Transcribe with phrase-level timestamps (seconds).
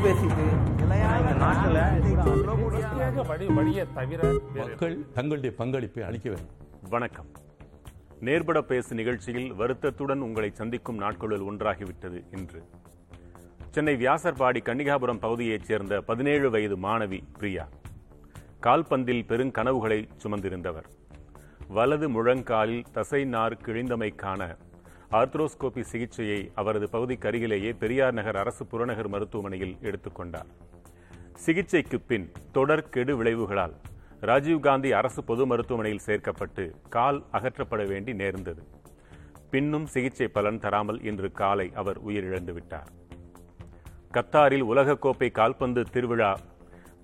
[0.00, 0.68] பேசிட்டு.
[4.54, 6.56] மக்கள் தங்களுடைய பங்களிப்பை அளிக்க வேண்டும்.
[6.90, 7.26] வணக்கம்.
[8.20, 12.64] நேர்பட பேசு நிகழ்ச்சியில் வருத்தத்துடன் உங்களை சந்திக்கும் நாட்களுள் ஒன்றாகிவிட்டது இன்று.
[13.70, 17.68] சென்னை வியாசர்பாடி கன்னிகாபுரம் பகுதியைச் சேர்ந்த பதினேழு வயது மாணவி பிரியா.
[18.62, 20.84] கால்பந்தில் பெருங்கனவுகளை சுமந்திருந்தவர்.
[21.68, 24.56] வலது முழங்காலில் தசை நார் கிழிந்தமைக்கான
[25.18, 30.50] ஆர்த்ரோஸ்கோபி சிகிச்சையை அவரது பகுதிக்கு அருகிலேயே பெரியார் நகர் அரசு புறநகர் மருத்துவமனையில் எடுத்துக்கொண்டார்
[31.44, 33.74] சிகிச்சைக்கு பின் தொடர் கெடு விளைவுகளால்
[34.28, 38.62] ராஜீவ்காந்தி அரசு பொது மருத்துவமனையில் சேர்க்கப்பட்டு கால் அகற்றப்பட வேண்டி நேர்ந்தது.
[39.50, 42.90] பின்னும் சிகிச்சை பலன் தராமல் இன்று காலை அவர் உயிரிழந்து விட்டார்.
[44.14, 46.32] கத்தாரில் உலகக்கோப்பை கால்பந்து திருவிழா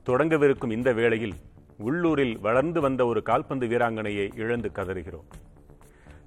[0.07, 1.37] தொடங்கவிருக்கும் இந்த வேளையில்
[1.79, 5.29] உள்ளூரில் வளர்ந்து வந்த ஒரு கால்பந்து வீராங்கனையை இழந்து கதறுகிறோம்.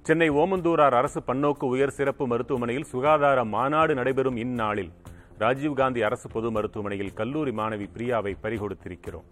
[0.02, 4.92] சென்னை ஓமந்தூரார் அரசு பன்னோக்கு உயர் சிறப்பு மருத்துவமனையில் சுகாதார மாநாடு நடைபெறும் இந்நாளில்
[5.38, 9.24] ராஜீவ்காந்தி அரசு பொது மருத்துவமனையில் கல்லூரி மாணவி பிரியாவை பறிகொடுத்திருக்கிறோம்.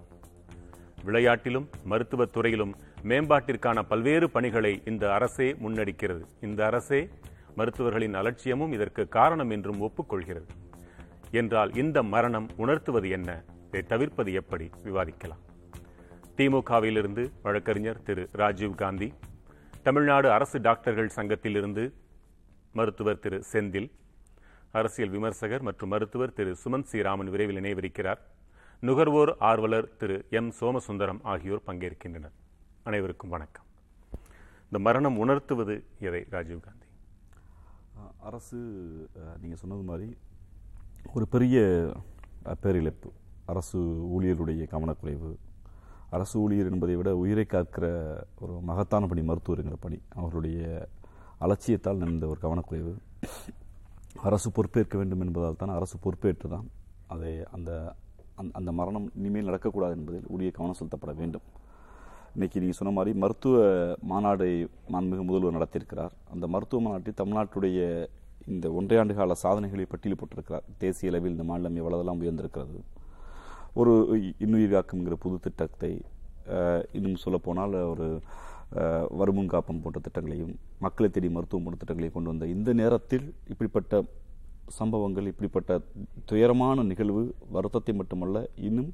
[1.04, 6.24] விளையாட்டிலும் மருத்துவத் துறையிலும் மேம்பாட்டிற்கான பல்வேறு பணிகளை இந்த அரசே முன்னெடுக்கிறது.
[6.40, 7.08] இந்த அரசே
[7.54, 10.46] மருத்துவர்களின் அலட்சியமும் இதற்கு காரணம் என்றும் ஒப்புக்கொள்கிறது.
[11.30, 13.42] என்றால் இந்த மரணம் உணர்த்துவது என்ன?
[13.68, 14.70] இதை தவிர்ப்பது எப்படி?
[14.84, 15.42] விவாதிக்கலாம்.
[16.36, 19.12] திமுகவிலிருந்து வழக்கறிஞர் திரு ராஜீவ் காந்தி
[19.88, 21.92] தமிழ்நாடு அரசு டாக்டர்கள் சங்கத்திலிருந்து
[22.72, 23.42] மருத்துவர் திரு.
[23.52, 23.90] செந்தில்
[24.70, 26.56] அரசியல் விமர்சகர் மற்றும் மருத்துவர் திரு.
[26.64, 27.02] சுமந்த் சி.
[27.02, 28.18] ராமன் விரைவில் இணையவிருக்கிறார்.
[28.80, 30.26] நுகர்வோர் ஆர்வலர் திரு.
[30.30, 30.50] எம்.
[30.60, 32.34] சோமசுந்தரம் ஆகியோர் பங்கேற்கின்றனர்.
[32.82, 33.64] அனைவருக்கும் வணக்கம்.
[34.64, 36.86] இந்த மரணம் உணர்த்துவது எதை ராஜீவ் காந்தி?
[38.18, 38.56] அரசு
[39.40, 40.16] நீங்கள் சொன்னது மாதிரி
[41.14, 41.58] ஒரு பெரிய
[42.62, 43.10] பேரிழப்பு.
[43.46, 43.78] அரசு
[44.14, 45.36] ஊழியருடைய கவனக்குறைவு
[46.10, 49.98] அரசு ஊழியர் என்பதை விட உயிரை காக்கிற ஒரு மகத்தான பணி மருத்துவருங்கிற பணி.
[50.08, 50.88] அவர்களுடைய
[51.40, 52.94] அலட்சியத்தால் நடந்த ஒரு கவனக்குறைவு.
[54.22, 56.70] அரசு பொறுப்பேற்க வேண்டும் என்பதால் தான் அரசு பொறுப்பேற்று தான்
[57.06, 57.94] அதை அந்த
[58.34, 61.40] அந்த- அந்த மரணம் இனிமேல் நடக்கக்கூடாது என்பதில் உரிய கவனம் செலுத்தப்பட வேண்டும்.
[62.34, 63.64] இன்றைக்கி நீங்கள் சொன்ன மாதிரி மருத்துவ
[64.08, 66.10] மாநாடை மாண்புமிகு முதல்வர் நடத்தியிருக்கிறார்.
[66.32, 68.06] அந்த மருத்துவ மாநாட்டில் தமிழ்நாட்டுடைய
[68.46, 70.62] இந்த ஒன்றையாண்டு கால சாதனைகளை பட்டியல் போட்டிருக்கிறார்.
[70.78, 72.80] தேசிய அளவில் இந்த மாநிலம் எவ்வளவெல்லாம் உயர்ந்திருக்கிறது.
[73.80, 73.92] ஒரு
[74.44, 75.92] இன்னுயிராக்குங்கிற புது திட்டத்தை
[76.92, 78.06] இன்னும் சொல்லப்போனால் ஒரு
[79.10, 84.02] வருமுன் காப்பம் போன்ற திட்டங்களையும் மக்களை தேடி மருத்துவம் போன்ற திட்டங்களையும் கொண்டு வந்த இந்த நேரத்தில் இப்படிப்பட்ட
[84.78, 85.80] சம்பவங்கள் இப்படிப்பட்ட
[86.24, 88.90] துயரமான நிகழ்வு வருத்தத்தை மட்டுமல்ல இன்னும்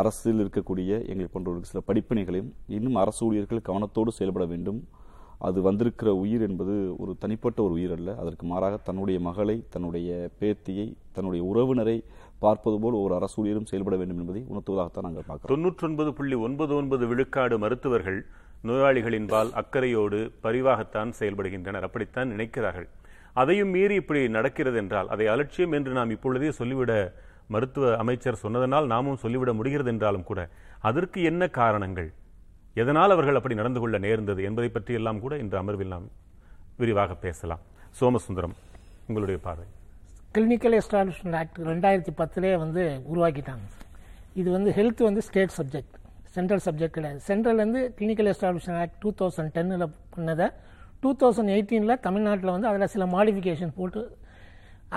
[0.00, 4.80] அரசில் இருக்கக்கூடிய எங்களை போன்றவர்களுக்கு சில படிப்பினைகளையும் இன்னும் அரசு ஊழியர்கள் கவனத்தோடு செயல்பட வேண்டும்.
[5.38, 8.10] அது வந்திருக்கிற உயிர் என்பது ஒரு தனிப்பட்ட ஒரு உயிர் அல்ல.
[8.22, 11.96] அதற்கு மாறாக தன்னுடைய மகளை தன்னுடைய பேத்தியை தன்னுடைய உறவினரை
[12.44, 15.52] பார்ப்பது போல் ஒரு அரசூழியரும் செயல்பட வேண்டும் என்பதை உணர்த்துவதாகத்தான் நாங்கள் பார்க்கிறோம்.
[15.52, 18.18] தொன்னூற்றொன்பது புள்ளி ஒன்பது ஒன்பது விழுக்காடு மருத்துவர்கள்
[18.68, 21.86] நோயாளிகளின்பால் அக்கறையோடு பரிவாகத்தான் செயல்படுகின்றனர்.
[21.88, 22.88] அப்படித்தான் நினைக்கிறார்கள்.
[23.42, 26.92] அதையும் மீறி இப்படி நடக்கிறது என்றால் அதை அலட்சியம் என்று நாம் இப்பொழுதே சொல்லிவிட
[27.54, 30.40] மருத்துவ அமைச்சர் சொன்னதனால் நாமும் சொல்லிவிட முடிகிறது என்றாலும் கூட
[30.90, 32.10] அதற்கு என்ன காரணங்கள்?
[32.82, 36.06] எதனால் அவர்கள் அப்படி நடந்து கொள்ள நேர்ந்தது என்பதை பற்றியெல்லாம் கூட இந்த அமர்வில் நாம்
[36.82, 37.64] விரிவாக பேசலாம்.
[38.00, 38.54] சோமசுந்தரம்
[39.08, 39.66] உங்களுடைய பார்வை.
[40.34, 43.66] கிளினிக்கல் எஸ்டாப்ளிஷ்மெண்ட் ஆக்ட் ரெண்டாயிரத்தி பத்துலேயே வந்து உருவாக்கிட்டாங்க.
[44.40, 45.94] இது வந்து ஹெல்த் வந்து ஸ்டேட் சப்ஜெக்ட்
[46.36, 47.18] சென்ட்ரல் சப்ஜெக்ட் கிடையாது.
[47.28, 49.84] சென்ட்ரல்லேருந்து clinical establishment act two thousand டென்னில்
[50.14, 50.46] பண்ணதை
[51.02, 54.02] டூ தௌசண்ட் எயிட்டீனில் தமிழ்நாட்டில் வந்து அதில் சில மாடிஃபிகேஷன் போட்டு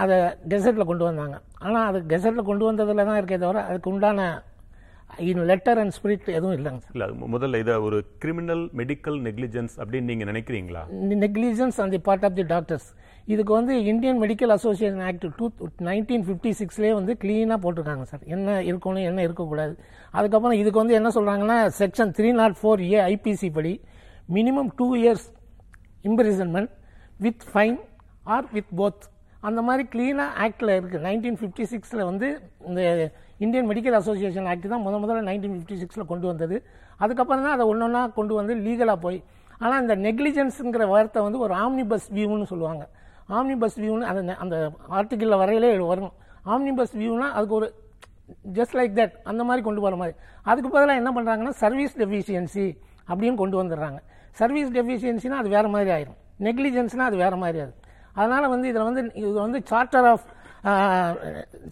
[0.04, 0.18] அதை
[0.52, 1.36] கெசட்டில் கொண்டு வந்தாங்க.
[1.66, 4.30] ஆனால் அது கெசட்டில் கொண்டு வந்ததில் தான் இருக்கே தவிர அதுக்கு உண்டான
[5.52, 6.96] லெட்டர் அண்ட் ஸ்பிரிட் எதுவும் இல்லைங்க சார்.
[6.96, 7.06] இல்ல
[7.36, 10.82] முதல்ல இதை ஒரு கிரிமினல் மெடிக்கல் நெக்லிஜென்ஸ் அப்படின்னு நீங்க நினைக்கிறீங்களா?
[11.26, 12.90] Negligence on the part of the doctors
[13.34, 15.46] இதுக்கு வந்து Indian medical association act two
[15.90, 18.24] nineteen fifty சிக்ஸ்லேயே வந்து க்ளீனாக போட்டிருக்காங்க சார்.
[18.36, 19.74] என்ன இருக்கணும் என்ன இருக்கக்கூடாது.
[20.18, 23.74] அதுக்கப்புறம் இதுக்கு வந்து என்ன சொல்கிறாங்கன்னா section three not four A IPC படி
[24.38, 25.28] minimum two years
[26.10, 26.72] imprisonment
[27.26, 27.78] with fine
[28.36, 29.04] or with both
[29.48, 32.28] அந்த மாதிரி க்ளீனாக ஆக்டில் இருக்குது நைன்டீன் ஃபிஃப்டி சிக்ஸில் வந்து
[32.68, 32.82] இந்த
[33.44, 36.56] இந்தியன் மெடிக்கல் அசோசியேஷன் ஆக்ட் தான் முத முதல்ல நைன்டீன் ஃபிஃப்டி சிக்ஸில் கொண்டு வந்தது.
[37.04, 39.20] அதுக்கப்புறம் தான் அதை ஒன்று ஒன்றா கொண்டு வந்து லீகலாக போய்.
[39.64, 42.84] ஆனால் இந்த நெக்லிஜென்ஸுங்கிற வார்த்தை வந்து ஒரு ஆம்னி பஸ் வியூன்னு சொல்லுவாங்க.
[43.36, 44.56] ஆம்னி பஸ் வியூன்னு அந்த அந்த
[44.98, 46.14] ஆர்டிக்கிளில் வரையிலே வரும்.
[46.54, 47.68] ஆம்னிபஸ் வியூனா அதுக்கு ஒரு
[48.58, 50.16] ஜஸ்ட் லைக் தட் அந்த மாதிரி கொண்டு போகிற மாதிரி.
[50.50, 52.68] அதுக்கு பதிலாக என்ன பண்ணுறாங்கன்னா சர்வீஸ் டெஃபிஷியன்சி
[53.10, 54.00] அப்படின்னு கொண்டு வந்துடுறாங்க.
[54.40, 56.18] சர்வீஸ் டெஃபிஷியன்சினா அது வேறு மாதிரி ஆயிரும்.
[56.48, 57.84] நெக்லிஜென்ஸ்னா அது வேறு மாதிரி ஆகும்
[58.20, 60.26] அதனால் வந்து இதில் வந்து இது வந்து சார்ட்டர் ஆஃப்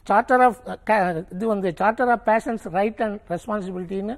[0.10, 0.60] சார்ட்டர் ஆஃப்
[1.36, 4.16] இது வந்து charter of patients right and ரெஸ்பான்சிபிலிட்டின்னு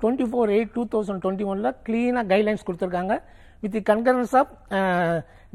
[0.00, 3.16] twenty four eight two thousand twenty ஒனில் க்ளீனாக கைட்லைன்ஸ் கொடுத்துருக்காங்க.
[3.62, 4.52] With the concurrence of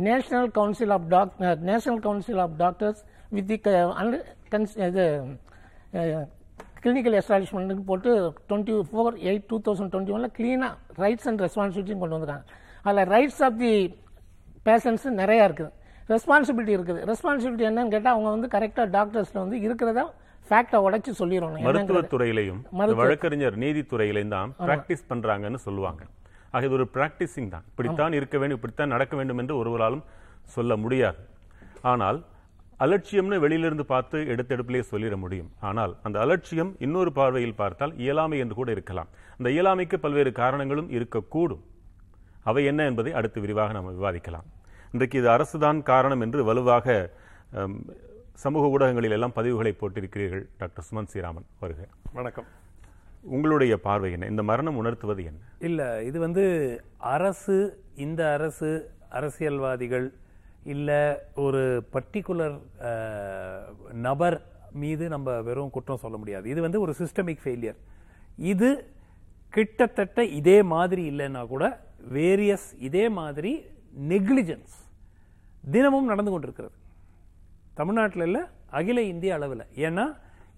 [0.10, 1.34] national council of doc
[1.72, 3.02] national council of doctors
[3.38, 3.58] with the
[4.90, 5.06] இது
[6.84, 8.12] கிளினிக்கல் எஸ்டாப்ளிஷ்மெண்ட்டுக்கு போட்டு
[8.50, 12.46] twenty four eight two thousand twenty ஒனில் க்ளீனாக rights and ரெஸ்பான்சிபிலிட்டியும் கொண்டு வந்திருக்காங்க.
[12.88, 13.74] அதில் ரைட்ஸ் ஆஃப் தி
[14.70, 15.72] பேஷண்ட்ஸ் நிறையா இருக்குது.
[16.14, 17.02] ரெஸ்பான்சிபிலிட்டி இருக்குது.
[17.12, 20.06] ரெஸ்பான்சிபிலிட்டி என்னன்னு கேட்டால் அவங்க வந்து கரெக்டாக டாக்டர்ஸில் வந்து இருக்கிறத
[20.50, 21.68] ஃபேக்டை உடைச்சு என்னங்கிறது.
[21.68, 22.62] மருத்துவத்துறையிலையும்
[23.02, 26.02] வழக்கறிஞர் நீதித்துறையிலையும் தான் பிராக்டிஸ் பண்றாங்கன்னு சொல்லுவாங்க.
[26.56, 27.66] ஆக இது ஒரு பிராக்டிசிங் தான்.
[27.72, 30.04] இப்படித்தான் இருக்க வேண்டும் இப்படித்தான் நடக்க வேண்டும் என்று ஒருவராலும்
[30.56, 31.22] சொல்ல முடியாது.
[31.92, 32.20] ஆனால்
[32.86, 35.50] அலட்சியம்னு வெளியிலிருந்து பார்த்து எடுத்தெடுப்பிலே சொல்லிட முடியும்.
[35.70, 39.10] ஆனால் அந்த அலட்சியம் இன்னொரு பார்வையில் பார்த்தால் இயலாமை என்று கூட இருக்கலாம்.
[39.38, 41.64] அந்த இயலாமைக்கு பல்வேறு காரணங்களும் இருக்கக்கூடும்.
[42.50, 44.48] அவை என்ன என்பதை அடுத்து விரிவாக நாம் விவாதிக்கலாம்.
[44.94, 46.96] இன்றைக்கு இது அரசுதான் காரணம் என்று வலுவாக
[48.44, 51.82] சமூக ஊடகங்களில் எல்லாம் பதிவுகளை போட்டிருக்கிறீர்கள் டாக்டர் சுமந்த் ஸ்ரீராமன் வருக
[52.20, 52.50] வணக்கம்.
[53.24, 54.26] உங்களுடைய பார்வை என்ன?
[54.26, 55.40] இந்த மரணம் உணர்த்துவது என்ன?
[55.60, 56.44] இல்லை இது வந்து
[56.98, 60.14] அரசு இந்த அரசு அரசியல்வாதிகள்
[60.64, 62.58] இல்லை ஒரு பர்டிகுலர்
[63.92, 64.42] நபர்
[64.74, 66.50] மீது நம்ம வெறும் குற்றம் சொல்ல முடியாது.
[66.50, 67.80] இது வந்து ஒரு சிஸ்டமிக் ஃபெயிலியர்
[68.38, 68.94] இது
[69.50, 71.64] கிட்டத்தட்ட இதே மாதிரி இல்லைன்னா கூட
[72.14, 73.66] வேரியஸ் இதே மாதிரி
[74.10, 74.76] நெக்லிஜென்ஸ்
[75.72, 76.76] தினமும் நடந்து கொண்டிருக்கிறது.
[77.74, 79.66] தமிழ்நாட்டில் இல்லை அகில இந்திய அளவில்.
[79.76, 80.06] ஏன்னா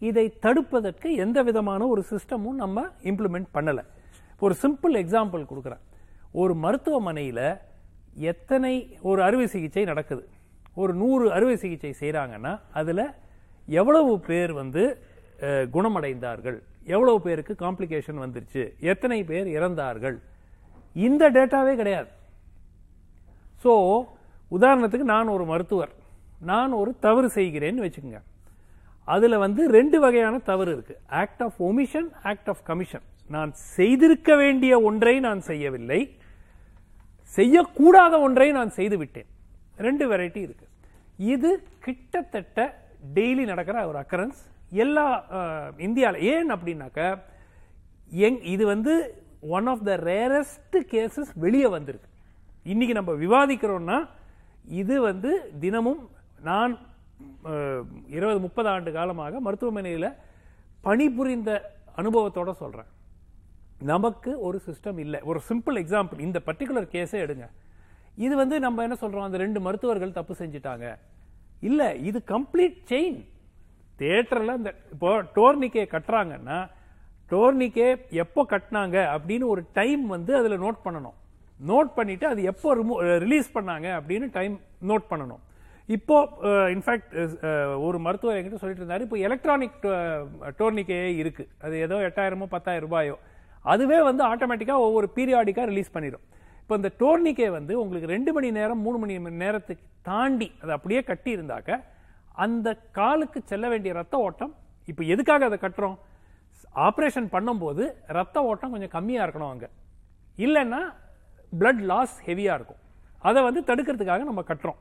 [0.09, 3.83] இதை தடுப்பதற்கு எந்த விதமான ஒரு சிஸ்டமும் நம்ம இம்ப்ளிமெண்ட் பண்ணலை.
[4.44, 5.83] ஒரு சிம்பிள் எக்ஸாம்பிள் கொடுக்குறேன்.
[6.41, 7.45] ஒரு மருத்துவமனையில்
[8.31, 8.73] எத்தனை
[9.09, 10.23] ஒரு அறுவை சிகிச்சை நடக்குது.
[10.81, 13.05] ஒரு நூறு அறுவை சிகிச்சை செய்கிறாங்கன்னா அதில்
[13.79, 14.83] எவ்வளவு பேர் வந்து
[15.75, 16.57] குணமடைந்தார்கள்?
[16.94, 18.63] எவ்வளவு பேருக்கு காம்ப்ளிகேஷன் வந்துருச்சு?
[18.91, 20.17] எத்தனை பேர் இறந்தார்கள்?
[21.07, 22.09] இந்த டேட்டாவே கிடையாது.
[23.63, 23.73] ஸோ
[24.57, 25.94] உதாரணத்துக்கு நான் ஒரு மருத்துவர்.
[26.51, 28.21] நான் ஒரு தவறு செய்கிறேன்னு வச்சுக்கோங்க.
[29.13, 30.95] அதில் வந்து ரெண்டு வகையான தவறு இருக்கு.
[31.21, 33.05] Act of omission act of commission
[33.35, 36.00] நான் செய்திருக்க வேண்டிய ஒன்றை நான் செய்யவில்லை.
[37.38, 39.29] செய்யக்கூடாத ஒன்றை நான் செய்து விட்டேன்.
[39.85, 40.65] ரெண்டு வெரைட்டி இருக்கு.
[41.33, 41.50] இது
[41.85, 42.59] கிட்டத்தட்ட
[43.15, 44.41] டெய்லி நடக்கிற ஒரு அக்கரன்ஸ்
[44.83, 45.05] எல்லா
[45.88, 47.00] இந்தியாவில் ஏன் அப்படின்னாக்க
[48.27, 48.94] எங் இது வந்து
[49.57, 52.09] one of the rarest cases வெளியே வந்திருக்கு.
[52.71, 54.00] இன்னைக்கு நம்ம விவாதிக்கிறோம்னா
[54.81, 55.31] இது வந்து
[55.63, 56.03] தினமும்
[56.50, 56.73] நான்
[58.15, 60.09] இருபது முப்பது ஆண்டு காலமாக மருத்துவமனையில்
[60.87, 61.51] பணிபுரிந்த
[62.01, 62.89] அனுபவத்தோட சொல்றேன்.
[63.91, 65.19] நமக்கு ஒரு சிஸ்டம் இல்லை.
[65.29, 67.47] ஒரு சிம்பிள் எக்ஸாம்பிள் இந்த பர்டிகுலர் கேஸே எடுங்க.
[68.25, 69.27] இது வந்து நம்ம என்ன சொல்றோம்?
[69.27, 70.87] அந்த ரெண்டு மருத்துவர்கள் தப்பு செஞ்சுட்டாங்க.
[71.69, 73.19] இல்ல இது கம்ப்ளீட் செயின்
[73.99, 76.59] தியேட்டர்ல இந்த இப்போ டோர்னிக்கே கட்டுறாங்கன்னா
[77.31, 77.87] டோர்னிக்கே
[78.23, 81.17] எப்போ கட்டினாங்க அப்படின்னு ஒரு டைம் வந்து அதுல நோட் பண்ணணும்.
[81.71, 82.69] நோட் பண்ணிட்டு அது எப்போ
[83.25, 84.55] ரிலீஸ் பண்ணாங்க அப்படின்னு டைம்
[84.91, 85.41] நோட் பண்ணணும்.
[85.89, 86.18] இப்போ
[86.74, 87.13] இன்ஃபேக்ட்
[87.85, 89.06] ஒரு மருத்துவர் என்கிட்ட சொல்லிட்டு இருந்தார்.
[89.06, 89.80] இப்போ எலக்ட்ரானிக்
[90.59, 91.44] டோர்னிக்கே இருக்கு.
[91.65, 93.15] அது ஏதோ எட்டாயிரமோ பத்தாயிரம் ரூபாயோ
[93.74, 96.24] அதுவே வந்து ஆட்டோமேட்டிக்காக ஒவ்வொரு பீரியாடிக்காக ரிலீஸ் பண்ணிடும்
[96.62, 101.31] இப்போ இந்த டோர்னிக்கே வந்து உங்களுக்கு ரெண்டு மணி நேரம் மூணு மணி நேரத்துக்கு தாண்டி அதை அப்படியே கட்டி
[101.38, 101.80] இருந்தாக்க
[102.45, 104.53] அந்த காலுக்கு செல்ல வேண்டிய ரத்த ஓட்டம்
[104.91, 105.97] இப்போ எதுக்காக அதை கட்டுறோம்?
[106.88, 107.83] ஆப்ரேஷன் பண்ணும்போது
[108.18, 109.69] ரத்த ஓட்டம் கொஞ்சம் கம்மியாக இருக்கணும் அங்கே.
[110.45, 110.81] இல்லைன்னா
[111.59, 112.81] பிளட் லாஸ் ஹெவியாக இருக்கும்.
[113.29, 114.79] அதை வந்து தடுக்கிறதுக்காக நம்ம கட்டுறோம்.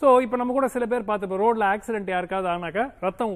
[0.00, 3.32] ஸோ இப்போ நம்ம கூட சில பேர் பார்த்துப்போம் ரோடில் ஆக்சிடென்ட் யாருக்காவது ஆனாக்கா ரத்தம்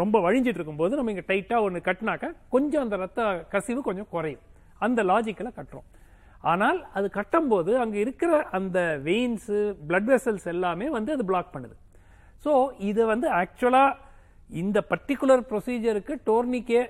[0.00, 3.20] ரொம்ப வழிஞ்சிட்டு இருக்கும்போது நம்ம இங்கே டைட்டாக ஒன்று கட்டினாக்கா கொஞ்சம் அந்த ரத்த
[3.54, 4.42] கசிவு கொஞ்சம் குறையும்.
[4.86, 5.86] அந்த லாஜிக்கில் கட்டுறோம்.
[6.50, 8.78] ஆனால் அது கட்டும்போது அங்கே இருக்கிற அந்த
[9.08, 11.74] வெயின்ஸு பிளட் வெசல்ஸ் எல்லாமே வந்து அது பிளாக் பண்ணுது.
[12.44, 12.52] ஸோ
[12.90, 13.98] இது வந்து ஆக்சுவலாக
[14.62, 16.84] இந்த பர்டிகுலர் ப்ரொசீஜருக்கு டோர்னிக்கே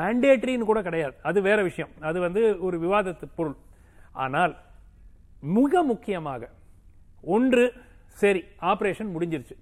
[0.00, 1.16] மேண்டேட்ரின்னு கூட கிடையாது.
[1.30, 1.90] அது வேற விஷயம்.
[2.10, 3.58] அது வந்து ஒரு விவாதத்து பொருள்.
[4.26, 4.54] ஆனால்
[5.56, 6.44] மிக முக்கியமாக
[7.34, 7.64] ஒன்று
[8.22, 9.56] சரி ஆப்ரேஷன் முடிஞ்சிருச்சு.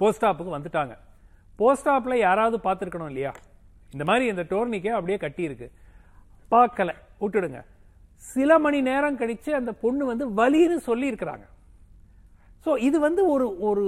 [0.00, 0.94] போஸ்டாப்புக்கு வந்துட்டாங்க.
[1.60, 3.32] போஸ்டாப்பில் யாராவது பார்த்துருக்கணும் இல்லையா?
[3.94, 5.68] இந்த மாதிரி இந்த டோர்னிக்கே அப்படியே கட்டியிருக்கு.
[6.52, 7.60] பார்க்கலை விட்டுடுங்க.
[8.32, 11.44] சில மணி நேரம் கழித்து அந்த பொண்ணு வந்து வலின்னு சொல்லியிருக்கிறாங்க.
[12.64, 13.84] ஸோ இது வந்து ஒரு ஒரு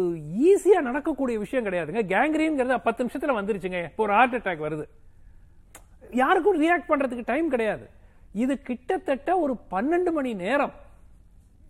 [0.50, 2.02] ஈஸியாக நடக்கக்கூடிய விஷயம் கிடையாதுங்க.
[2.12, 3.80] கேங்க்ரீன்ங்கிறது பத்து நிமிஷத்தில் வந்துருச்சுங்க.
[3.90, 4.86] இப்போ ஒரு ஹார்ட் அட்டாக் வருது.
[6.22, 7.86] யாருக்கும் ரியாக்ட் பண்ணுறதுக்கு டைம் கிடையாது.
[8.44, 10.74] இது கிட்டத்தட்ட ஒரு பன்னெண்டு மணி நேரம்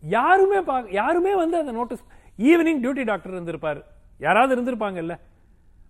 [0.04, 2.04] யாருமே பா- யாருமே வந்து அந்த நோட்டீஸ்
[2.38, 3.84] ஈவினிங் டியூட்டி டாக்டர் இருந்திருப்பார்.
[4.18, 5.14] யாராவது இருந்திருப்பாங்கல்ல?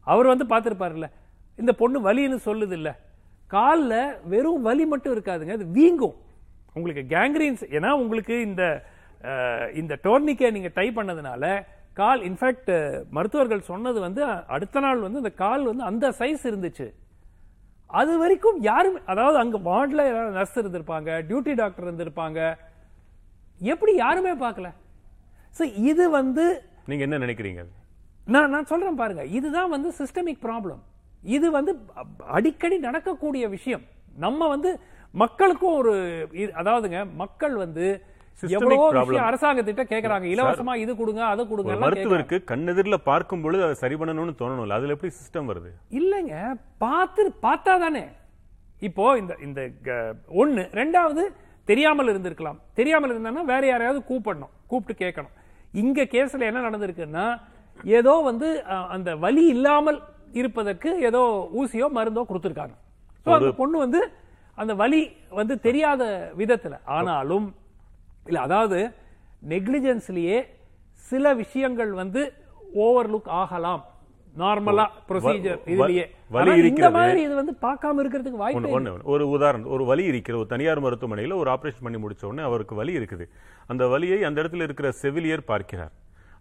[0.04, 1.11] அவர் வந்து பார்த்துருப்பார்ல
[1.56, 2.92] இந்த பொண்ணு வலின்னு சொல்லுது இல்லை
[3.47, 5.52] காலில் வெறும் வலி மட்டும் இருக்காதுங்க.
[5.52, 6.14] அது வீங்கும்.
[6.75, 8.85] உங்களுக்கு கேங்க்ரீன்ஸ் ஏன்னா உங்களுக்கு இந்த
[9.75, 15.64] இந்த டோர்னிக்கை நீங்கள் டை பண்ணதுனால கால் இன்ஃபேக்ட் மருத்துவர்கள் சொன்னது வந்து அடுத்த நாள் வந்து அந்த கால்
[15.64, 16.94] வந்து அந்த சைஸ் இருந்துச்சு.
[17.87, 22.56] அது வரைக்கும் யாரும் அதாவது அங்கே வார்டில் நர்ஸ் இருந்திருப்பாங்க டியூட்டி டாக்டர் இருந்திருப்பாங்க
[23.61, 24.70] எப்படி யாருமே பார்க்கல.
[25.58, 26.44] So இது வந்து
[26.90, 27.62] நீங்க என்ன நினைக்கிறீங்க?
[28.34, 29.25] நான் நான் சொல்றேன் பாருங்க.
[29.38, 30.82] இதுதான் வந்து சிஸ்டமிக் ப்ராப்ளம்
[31.37, 31.73] இது வந்து
[32.37, 33.84] அடிக்கடி நடக்கக்கூடிய விஷயம்.
[34.25, 34.70] நம்ம வந்து
[35.23, 35.92] மக்களுக்கும் ஒரு
[36.61, 37.87] அதாவதுங்க மக்கள் வந்து
[38.56, 38.87] எவ்வளவோ.
[38.94, 40.26] விஷயம் அரசாங்கத்திட்ட கேக்குறாங்க.
[40.34, 41.75] இலவசமா இது கொடுங்க அதை கொடுங்க.
[41.84, 44.78] மருத்துவருக்கு கண்ணெதிரில் பார்க்கும் பொழுது அதை சரி பண்ணணும்னு தோணணும்ல.
[44.78, 45.70] அதுல எப்படி சிஸ்டம் வருது?
[46.00, 46.37] இல்லைங்க.
[46.84, 48.04] பார்த்து பார்த்தா தானே
[48.88, 49.61] இப்போ இந்த இந்த
[50.42, 50.64] ஒண்ணு.
[50.80, 51.25] ரெண்டாவது
[51.71, 52.59] தெரியாமல் இருந்திருக்கலாம்.
[52.78, 55.35] தெரியாமல் இருந்தான்னா வேற யாரையாவது கூப்பிடணும் கூப்பிட்டு கேட்கணும்.
[55.83, 57.26] இங்க கேஸ்ல என்ன நடந்திருக்குன்னா
[57.99, 58.49] ஏதோ வந்து
[58.97, 59.99] அந்த வலி இல்லாமல்
[60.40, 61.23] இருப்பதற்கு ஏதோ
[61.61, 62.76] ஊசியோ மருந்தோ கொடுத்துருக்காங்க.
[63.25, 64.00] ஸோ அந்த பொண்ணு வந்து
[64.62, 65.00] அந்த வலி
[65.38, 66.02] வந்து தெரியாத
[66.40, 66.75] விதத்துல.
[66.97, 67.47] ஆனாலும்
[68.28, 68.78] இல்ல அதாவது
[69.52, 70.38] நெக்லிஜென்ஸ்லயே
[71.11, 72.23] சில விஷயங்கள் வந்து
[72.85, 73.83] ஓவர்லுக் ஆகலாம்.
[74.43, 76.05] நார்மலா ப்ரொசீஜர் இதுலயே.
[76.37, 76.95] வலி இருக்கிறது.
[76.97, 78.93] மாதிரி இது வந்து பார்க்காம இருக்கிறதுக்கு வாய்ப்பு ஒண்ணு.
[79.14, 82.95] ஒரு உதாரணம் ஒரு வலி இருக்கிற ஒரு தனியார் மருத்துவமனையில ஒரு ஆபரேஷன் பண்ணி முடிச்ச உடனே அவருக்கு வலி
[83.00, 83.26] இருக்குது.
[83.73, 85.93] அந்த வலியை அந்த இடத்துல இருக்கிற செவிலியர் பார்க்கிறார்.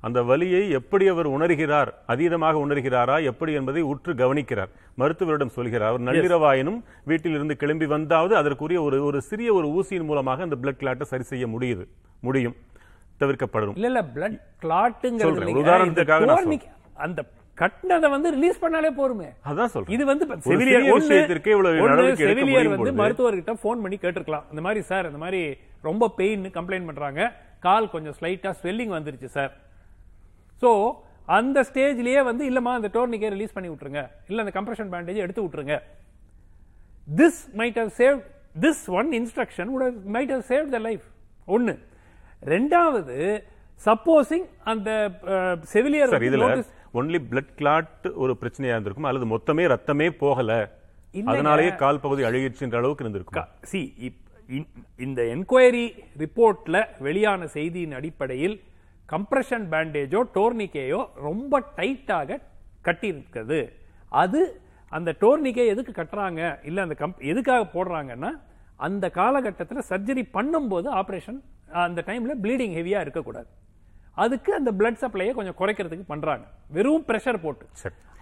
[0.08, 4.72] அந்த வலியை எப்படி அவர் உணர்கிறார் அதீதமாக உணர்கிறாரா எப்படி என்பதை உற்று கவனிக்கிறார்.
[5.02, 6.80] மருத்துவரிடம் சொல்கிறார் அவர் நள்ளிரவாயினும்
[7.12, 11.28] வீட்டில் இருந்து கிளம்பி வந்தாவது அதற்குரிய ஒரு ஒரு சிறிய ஒரு ஊசியின் மூலமாக அந்த பிளட் கிளாட்டை சரி
[11.32, 11.86] செய்ய முடியுது
[12.28, 12.58] முடியும்
[13.22, 13.78] தவிர்க்கப்படும்.
[13.80, 16.60] இல்ல இல்ல பிளட் கிளாட்டுங்கிறது உதாரணத்துக்காக
[17.06, 17.22] அந்த
[17.62, 19.28] கட்டினதை வந்து ரிலீஸ் பண்ணாலே போருமே.
[19.50, 19.94] அதான் சொல்றேன்.
[19.96, 24.46] இது வந்து செவிலியர் விஷயத்திற்கே இவ்வளவு செவிலியர் வந்து மருத்துவர்கிட்ட ஃபோன் பண்ணி கேட்டிருக்கலாம்.
[24.54, 25.42] இந்த மாதிரி சார் இந்த மாதிரி
[25.90, 27.22] ரொம்ப பெயின் கம்ப்ளைண்ட் பண்றாங்க.
[27.68, 29.54] கால் கொஞ்சம் ஸ்லைட்டா ஸ்வெல்லிங் வந்துருச்சு சார்
[30.64, 30.72] சோ
[31.38, 34.02] அந்த ஸ்டேஜ்லயே வந்து இல்லம்மா அந்த டோர்னிக்கே ரிலீஸ் பண்ணி விட்டுருங்க.
[34.30, 35.78] இல்ல அந்த கம்ப்ரஷன் பேண்டேஜ் எடுத்து விட்டுருங்க.
[37.22, 38.18] This might have save
[38.66, 39.72] this one instruction
[40.16, 41.06] might have save the life
[41.56, 41.74] ஒன்னு
[42.54, 43.18] ரெண்டாவது
[43.88, 44.90] சப்போசிங் அந்த
[45.74, 46.48] செவிலியர் சார் இதுல
[47.00, 50.52] ஒன்லி பிளட் கிளாட் ஒரு பிரச்சனையா இருந்திருக்கும் அல்லது மொத்தமே ரத்தமே போகல.
[51.32, 53.48] அதனாலேயே கால் பகுதி அழுகிடுச்சுன்ற அளவுக்கு இருந்திருக்கும்?
[53.72, 53.82] சி
[55.06, 55.86] இந்த என்கொயரி
[56.24, 58.56] ரிப்போர்ட்ல வெளியான செய்தியின் அடிப்படையில்
[59.10, 62.40] கம்ப்ரஷன் பேண்டேஜோ டோர்னிக்கேயோ ரொம்ப டைட்டாக
[62.88, 63.60] கட்டி இருக்கிறது
[64.24, 64.42] அது
[64.92, 66.42] அந்த டோர்னிக்கே எதுக்கு கட்டுறாங்க?
[66.70, 68.32] இல்ல அந்த கம்ப் எதுக்காக போடுறாங்கன்னா
[68.88, 71.40] அந்த காலகட்டத்தில் சர்ஜரி பண்ணும்போது ஆபரேஷன்
[71.86, 73.50] அந்த டைம்ல ப்ளீடிங் ஹெவியா இருக்கக்கூடாது.
[74.17, 76.46] அதுக்கு அந்த பிளட் சப்ளையை கொஞ்சம் குறைக்கிறதுக்கு பண்றாங்க.
[76.75, 77.65] வெறும் பிரஷர் போட்டு.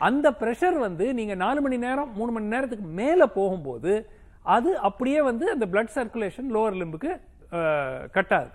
[0.10, 3.94] அந்த பிரஷர் வந்து நீங்க நாலு மணி நேரம் மூணு மணி நேரத்துக்கு மேல போகும்போது
[4.56, 7.12] அது அப்படியே வந்து அந்த பிளட் சர்க்குலேஷன் லோவர் லிம்புக்கு
[8.18, 8.50] கட்டாது.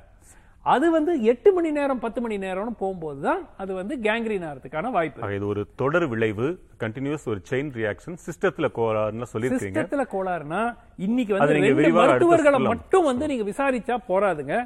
[0.74, 5.34] அது வந்து எட்டு மணி நேரம் பத்து மணி நேரம்னு போகும்போது தான் அது வந்து கேங்க்ரீன் ஆகிறதுக்கான வாய்ப்பு
[5.36, 6.48] இது ஒரு தொடர் விளைவு
[6.82, 9.76] கண்டினியூஸ் ஒரு செயின் ரியாக்ஷன் சிஸ்டத்துல கோளாறுன்னு சொல்லியிருக்கீங்க.
[9.76, 10.62] சிஸ்டத்துல கோளாறுனா
[11.06, 12.60] இன்னைக்கு வந்து ரெண்டு மருத்துவர்களை.
[12.72, 14.56] மட்டும் வந்து நீங்க விசாரிச்சா போறாதுங்க.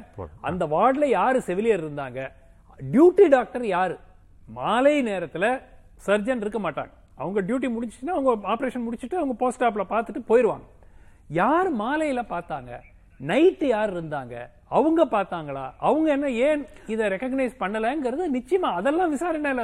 [0.49, 2.21] அந்த வார்டுல யாரு செவிலியர் இருந்தாங்க?
[2.93, 3.95] டியூட்டி டாக்டர் யாரு?
[4.57, 5.45] மாலை நேரத்துல
[6.07, 6.91] சர்ஜன் இருக்க மாட்டாங்க.
[7.21, 10.67] அவங்க டியூட்டி முடிச்சுன்னா அவங்க ஆபரேஷன் முடிச்சிட்டு அவங்க போஸ்ட் ஆப்ல பார்த்துட்டு போயிடுவாங்க
[11.41, 12.71] யார் மாலையில பார்த்தாங்க?
[13.19, 14.35] நைட்டு யார் இருந்தாங்க?
[14.77, 15.65] அவங்க பார்த்தாங்களா?
[15.87, 16.61] அவங்க என்ன ஏன்
[16.93, 19.63] இதை ரெக்கக்னைஸ் பண்ணலங்கிறது நிச்சயமா அதெல்லாம் விசாரணையில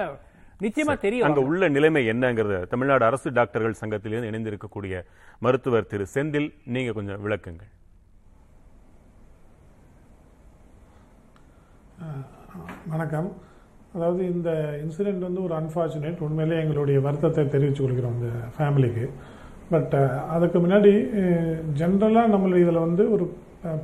[0.66, 4.96] நிச்சயமா தெரியும் அங்க உள்ள நிலைமை என்னங்கிறத தமிழ்நாடு அரசு டாக்டர்கள் சங்கத்திலிருந்து இணைந்திருக்கக்கூடிய
[5.46, 7.72] மருத்துவர் திரு செந்தில் நீங்க கொஞ்சம் விளக்குங்கள்.
[12.66, 13.28] வணக்கம்.
[13.96, 14.50] அதாவது இந்த
[14.84, 19.06] இன்சிடெண்ட் வந்து ஒரு அன்ஃபார்ச்சுனேட் உண்மையிலே எங்களுடைய வருத்தத்தை தெரிவித்துக் கொள்கிறோம் இந்த ஃபேமிலிக்கு
[19.74, 19.96] பட்
[20.36, 20.92] அதுக்கு முன்னாடி
[21.82, 23.26] ஜென்ரலாக நம்மள இதில் வந்து ஒரு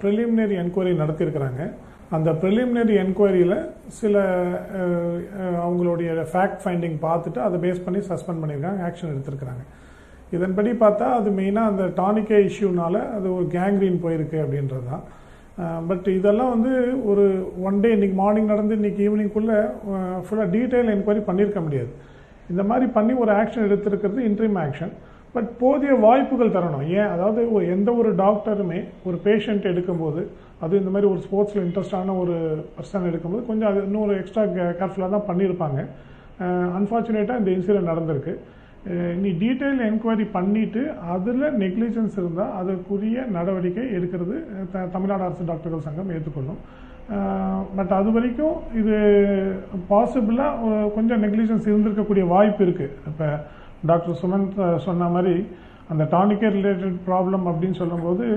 [0.02, 1.62] ப்ரிலிமினரி என்கொயரி நடத்தியிருக்கிறாங்க.
[2.18, 3.58] அந்த ப்ரிலிமினரி என்கொயரியில்
[4.00, 4.16] சில
[5.66, 9.64] அவங்களுடைய ஃபேக்ட் ஃபைண்டிங் பார்த்துட்டு அதை பேஸ் பண்ணி சஸ்பெண்ட் பண்ணியிருக்காங்க ஆக்ஷன் எடுத்திருக்கிறாங்க.
[10.38, 15.04] இதன்படி பார்த்தா அது மெயினாக அந்த டானிக்கே இஷ்யூனால அது ஒரு கேங்க்ரீன் போயிருக்கு அப்படின்றது தான்
[15.90, 16.72] பட் இதெல்லாம் வந்து
[17.12, 17.24] ஒரு
[17.68, 19.58] ஒன் டே இன்னைக்கு மார்னிங் நடந்து இன்னைக்கு ஈவினிங்குள்ளே
[20.26, 21.92] ஃபுல்லாக டீட்டெயில் என்கொயரி பண்ணியிருக்க முடியாது.
[22.52, 24.94] இந்த மாதிரி பண்ணி ஒரு ஆக்ஷன் எடுத்திருக்கிறது இன்ட்ரீம் ஆக்ஷன்
[25.36, 26.88] பட் போதிய வாய்ப்புகள் தரணும்.
[26.98, 27.12] ஏன்?
[27.14, 27.42] அதாவது
[27.76, 30.24] எந்த ஒரு டாக்டருமே ஒரு பேஷண்ட் எடுக்கும்போது
[30.64, 32.36] அது இந்த மாதிரி ஒரு ஸ்போர்ட்ஸில் இன்ட்ரெஸ்டான ஒரு
[32.76, 34.44] பர்சன் எடுக்கும்போது கொஞ்சம் அது இன்னும் ஒரு எக்ஸ்ட்ரா
[34.82, 35.80] கேர்ஃபுல்லாக தான் பண்ணியிருப்பாங்க.
[36.80, 38.34] அன்ஃபார்ச்சுனேட்டாக இந்த இன்சிடென்ட் நடந்திருக்கு.
[39.16, 44.36] நீ டீட்டெயில் என்கொயரி பண்ணிட்டு அதில் நெக்லிஜென்ஸ் இருந்தால் அதற்குரிய நடவடிக்கை எடுக்கிறது
[44.72, 46.60] த- தமிழ்நாடு அரசு டாக்டர்கள் சங்கம் ஏற்றுக்கொள்ளும்.
[47.76, 48.96] பட் அது வரைக்கும் இது
[49.90, 50.58] பாசிபிளாக
[50.96, 53.28] கொஞ்சம் நெக்லிஜென்ஸ் இருந்திருக்கக்கூடிய வாய்ப்பு இருக்குது இப்போ
[53.86, 55.36] டாக்டர் சுமந்த் சொன்ன மாதிரி
[55.90, 58.28] அந்த டானிக்கே ரிலேட்டட் ப்ராப்ளம் அப்படின்னு சொல்லும்போது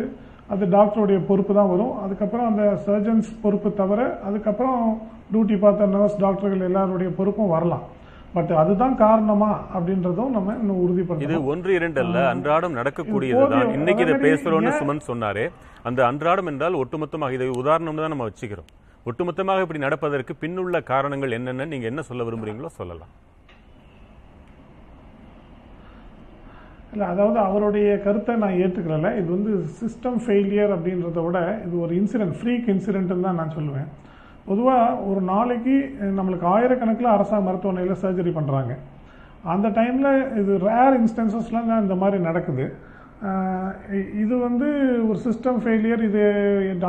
[0.48, 1.98] அது டாக்டருடைய பொறுப்பு தான் வரும்.
[1.98, 4.80] அதுக்கப்புறம் அந்த சர்ஜன்ஸ் பொறுப்பு தவிர அதுக்கப்புறம்
[5.32, 7.84] டியூட்டி பார்த்த நர்ஸ் டாக்டர்கள் எல்லாருடைய பொறுப்பும் வரலாம்.
[8.36, 14.04] பட் அதுதான் காரணமா அப்படின்றதும் நம்ம இன்னும் இது உறுதிப்படுத்தணும் ஒன்று இரண்டு அல்ல அன்றாடம் இது நடக்கக்கூடியதுதான் இன்னைக்கு
[14.06, 15.44] இதை பேசுறோம்னு சுமன் சொன்னாரே.
[15.88, 18.68] அந்த அன்றாடம் என்றால் ஒட்டுமொத்தமாக இதை உதாரணம் தான் நம்ம வச்சுக்கிறோம்.
[19.10, 23.12] ஒட்டுமொத்தமாக இப்படி நடப்பதற்கு பின்னுள்ள காரணங்கள் என்னென்ன நீங்க என்ன சொல்ல விரும்புறீங்களோ சொல்லலாம்.
[26.94, 32.36] இல்லை அதாவது அவருடைய கருத்தை நான் ஏற்றுக்கிறல இது வந்து சிஸ்டம் ஃபெயிலியர் அப்படின்றத விட இது ஒரு இன்சிடென்ட்
[32.40, 33.88] ஃப்ரீக் இன்சிடென்ட்னு தான் நான் சொல்லுவேன்.
[34.48, 35.76] பொதுவாக ஒரு நாளைக்கு
[36.18, 38.74] நம்மளுக்கு ஆயிரக்கணக்கில் அரசாங்க மருத்துவமனையில் சர்ஜரி பண்ணுறாங்க
[39.54, 42.64] அந்த டைமில் இது ரேர் இன்ஸ்டன்சஸ்லாம் தான் இந்த மாதிரி நடக்குது.
[44.22, 44.68] இது வந்து
[45.08, 46.22] ஒரு சிஸ்டம் ஃபெயிலியர் இது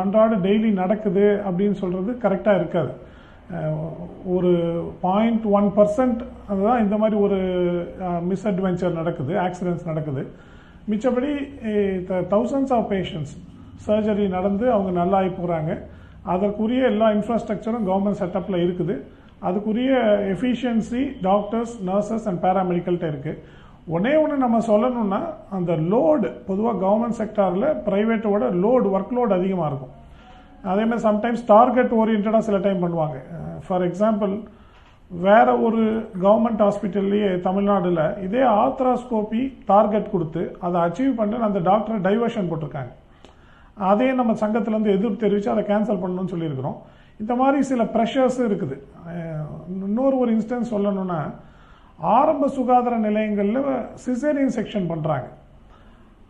[0.04, 2.92] அன்றாட டெய்லி நடக்குது அப்படின்னு சொல்கிறது கரெக்டாக இருக்காது.
[4.36, 4.52] ஒரு
[5.06, 7.38] பாயிண்ட் ஒன் பர்சன்ட் அதுதான் இந்த மாதிரி ஒரு
[8.32, 10.24] மிஸ்அட்வென்ச்சர் நடக்குது ஆக்சிடென்ட்ஸ் நடக்குது.
[10.92, 11.32] மிச்சபடி
[12.34, 13.36] தௌசண்ட்ஸ் ஆஃப் பேஷண்ட்ஸ்
[13.88, 15.72] சர்ஜரி நடந்து அவங்க நல்லாகி போகிறாங்க
[16.34, 18.96] அதற்குரிய எல்லா இன்ஃப்ராஸ்ட்ரக்சரும் கவர்மெண்ட் செட்டப்பில் இருக்குது.
[19.48, 19.92] அதுக்குரிய
[20.34, 23.40] எஃபிஷியன்சி டாக்டர்ஸ் நர்சஸ் அண்ட் பேராமெடிக்கல்கிட்ட இருக்குது
[23.96, 25.20] ஒன்னே ஒன்று நம்ம சொல்லணும்னா
[25.58, 29.94] அந்த லோடு பொதுவாக கவர்மெண்ட் செக்டாரில் ப்ரைவேட்டோட லோடு ஒர்க் லோடு அதிகமாக இருக்கும்.
[30.72, 33.18] அதேமாதிரி சம்டைம்ஸ் டார்கெட் ஓரியன்டாக சில டைம் பண்ணுவாங்க.
[33.66, 34.34] ஃபார் எக்ஸாம்பிள்
[35.12, 35.82] வேற ஒரு
[36.24, 39.42] கவர்மெண்ட் ஹாஸ்பிட்டல்லையே தமிழ்நாடுல இதே ஆத்ராஸ்கோபி
[39.72, 42.92] டார்கெட் கொடுத்து அதை அச்சீவ் பண்ண அந்த டாக்டரை டைவர்ஷன் போட்டிருக்காங்க.
[43.90, 46.78] அதே நம்ம சங்கத்திலேருந்து எதிர்ப்பு தெரிவித்து அதை கேன்சல் பண்ணணும்னு சொல்லியிருக்கிறோம்.
[47.24, 48.76] இந்த மாதிரி சில ப்ரெஷர்ஸும் இருக்குது.
[49.88, 51.20] இன்னொரு ஒரு இன்ஸ்டன்ஸ் சொல்லணும்னா
[52.18, 53.62] ஆரம்ப சுகாதார நிலையங்களில்
[54.06, 55.28] சிசேரியன் செக்ஷன் பண்ணுறாங்க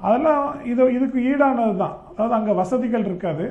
[0.07, 3.45] அதெல்லாம் இது இதுக்கு ஈடானது தான் அதாவது அங்கே வசதிகள் இருக்காது.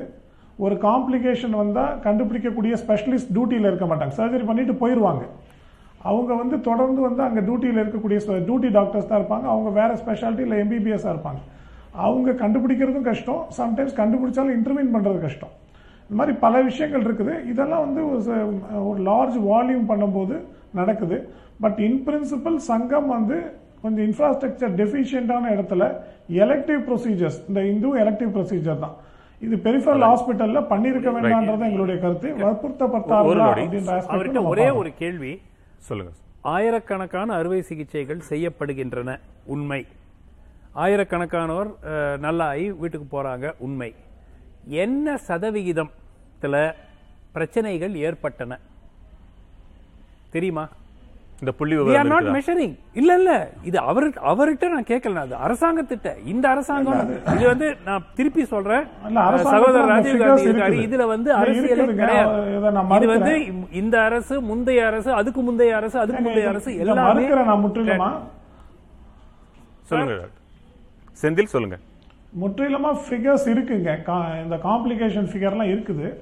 [0.65, 4.13] ஒரு காம்ப்ளிகேஷன் வந்தால் கண்டுபிடிக்கக்கூடிய ஸ்பெஷலிஸ்ட் டியூட்டியில் இருக்க மாட்டாங்க.
[4.19, 5.23] சர்ஜரி பண்ணிட்டு போயிடுவாங்க
[6.09, 9.45] அவங்க வந்து தொடர்ந்து வந்து அங்கே டியூட்டியில் இருக்கக்கூடிய டியூட்டி டாக்டர்ஸ் தான் இருப்பாங்க.
[9.53, 11.41] அவங்க வேற ஸ்பெஷாலிட்டி இல்லை எம்பிபிஎஸ்ஸாக இருப்பாங்க.
[12.05, 13.41] அவங்க கண்டுபிடிக்கிறதும் கஷ்டம்.
[13.59, 15.53] சம்டைம்ஸ் கண்டுபிடிச்சாலும் இன்டர்வீன் பண்ணுறது கஷ்டம்.
[16.09, 17.33] இந்த மாதிரி பல விஷயங்கள் இருக்குது.
[17.51, 18.01] இதெல்லாம் வந்து
[18.89, 20.35] ஒரு லார்ஜ் வால்யூம் பண்ணும்போது
[20.79, 21.17] நடக்குது.
[21.63, 23.37] பட் இன் பிரின்சிபல் சங்கம் வந்து
[23.81, 25.83] கொஞ்சம் இன்ஃப்ராஸ்ட்ரக்சர் டெஃபிஷியண்டான இடத்துல
[26.43, 28.95] எலெக்டிவ் ப்ரொசீஜர்ஸ் இந்த இந்து எலெக்டிவ் ப்ரொசீஜர் தான்.
[29.45, 32.29] இது பெரிஃபரல் ஹாஸ்பிட்டல்ல பண்ணிருக்க வேண்டாம்ன்றது எங்களுடைய கருத்து.
[32.33, 32.47] நம்ம
[34.53, 34.67] ஒரே.
[34.81, 35.33] ஒரு கேள்வி.
[35.89, 36.13] சொல்லுங்க
[36.55, 39.09] ஆயிரக்கணக்கான அறுவை சிகிச்சைகள் செய்யப்படுகின்றன.
[39.55, 39.81] உண்மை.
[40.77, 43.53] ஆயிரக்கணக்கானோர் அஹ், நல்லாயி வீட்டுக்கு போறாங்க.
[43.57, 43.95] உண்மை.
[44.67, 46.55] என்ன சதவிகிதத்துல
[47.31, 48.59] பிரச்சனைகள் ஏற்பட்டன?
[50.29, 50.67] தெரியுமா?
[51.39, 52.35] இந்த புள்ளி we are விவரம் not இருக்குதா?
[52.35, 52.71] measuring.
[52.93, 53.31] இல்ல இல்ல.
[53.63, 55.15] இது அவர் அவர்கிட்ட நான் கேட்கல.
[55.15, 56.25] அது அரசாங்கத்திட்ட.
[56.25, 57.01] இந்த அரசாங்கம்
[57.35, 58.85] இது வந்து நான் திருப்பி சொல்றேன்.
[59.43, 60.77] சகோதரர் ராஜீவ் காந்தி இருக்காரு.
[60.87, 61.85] இதுல வந்து அரசியலே.
[61.95, 62.55] கிடையாது.
[62.95, 63.33] இதை வந்து.
[63.71, 68.09] இந்த அரசு முந்தைய அரசு அதுக்கு முந்தைய அரசு அதுக்கு முந்தைய அரசு எல்லாமே நான் முற்றிலுமா?
[69.83, 70.15] சொல்லுங்க.
[71.21, 71.77] செந்தில் சொல்லுங்க.
[72.41, 74.01] முற்றிலுமா ஃபிகர்ஸ் இருக்குங்க.
[74.05, 76.13] கா- இந்த காம்ப்ளிகேஷன் ஃபிகர்லாம் இருக்குது.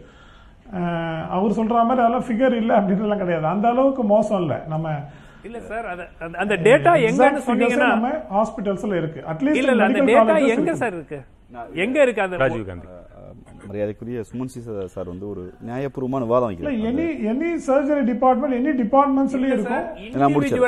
[1.30, 3.46] அவர் சொல்ற மாதிரி அதெல்லாம் ஃபிகர் இல்லை அப்படின்றலாம் கிடையாது.
[3.46, 4.58] அந்த அளவுக்கு மோசம் இல்லை.
[4.68, 4.92] நம்ம
[5.44, 5.86] இல்ல சார்
[6.38, 9.24] அந்த- டேட்டா எங்கன்னு சொன்னீங்கன்னா நம்ம ஹாஸ்பிட்டல்ஸ்ல இருக்கு.
[9.32, 11.22] அட்லீஸ்ட் இல்ல அந்த டேட்டா எங்க சார் இருக்கு?
[11.74, 12.88] எங்க இருக்கு அந்த ராஜீவ் காந்தி.
[13.68, 16.76] மரியாதைக்குரிய சுமன் சி சார் வந்து ஒரு நியாயபூர்வமான வைக்கிறார்.
[16.90, 19.84] Any any surgery department any டிபார்ட்மெண்ட்ஸ்லயும் இருக்கும்.
[20.12, 20.64] நான் முடியும்,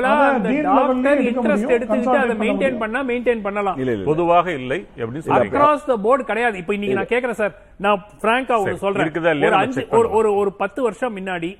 [1.70, 2.78] எடுத்துக்கிட்டு அதை மெயின்டைன்.
[2.78, 3.80] பண்ணா மெயின்டைன் பண்ணலாம்.
[4.06, 6.58] பொதுவாக இல்லை அப்படின்னு அக்ராஸ் த போர்டு கிடையாது.
[6.58, 7.56] இப்போ இன்னைக்கு நான் கேக்குறேன் சார்.
[7.78, 9.12] நான் பிராங்கா சரி, சொல்றேன்.
[9.16, 10.10] ஒரு ஒரு.
[10.10, 11.58] ஒரு ஒரு பத்து வருஷம் முன்னாடி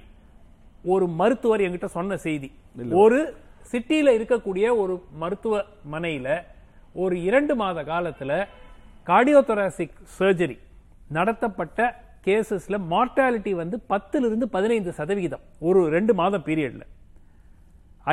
[0.84, 2.52] ஒரு மருத்துவர் என்கிட்ட சொன்ன செய்தி.
[2.92, 3.34] ஒரு
[3.72, 6.42] சிட்டியில இருக்கக்கூடிய ஒரு மருத்துவமனையில
[6.94, 8.46] ஒரு இரண்டு மாத காலத்துல
[9.06, 10.58] கார்டியோதொராசிக் சர்ஜரி
[11.16, 11.80] நடத்தப்பட்ட
[12.26, 15.44] கேசஸ்ல மார்டாலிட்டி வந்து பத்துல இருந்து பதினைந்து சதவிகிதம்.
[15.68, 16.84] ஒரு ரெண்டு மாதம் பீரியட்ல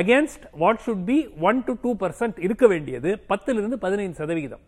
[0.01, 4.65] against what should be one to two percent இருக்க வேண்டியது பத்துல இருந்து பதினைந்து சதவிகிதம்.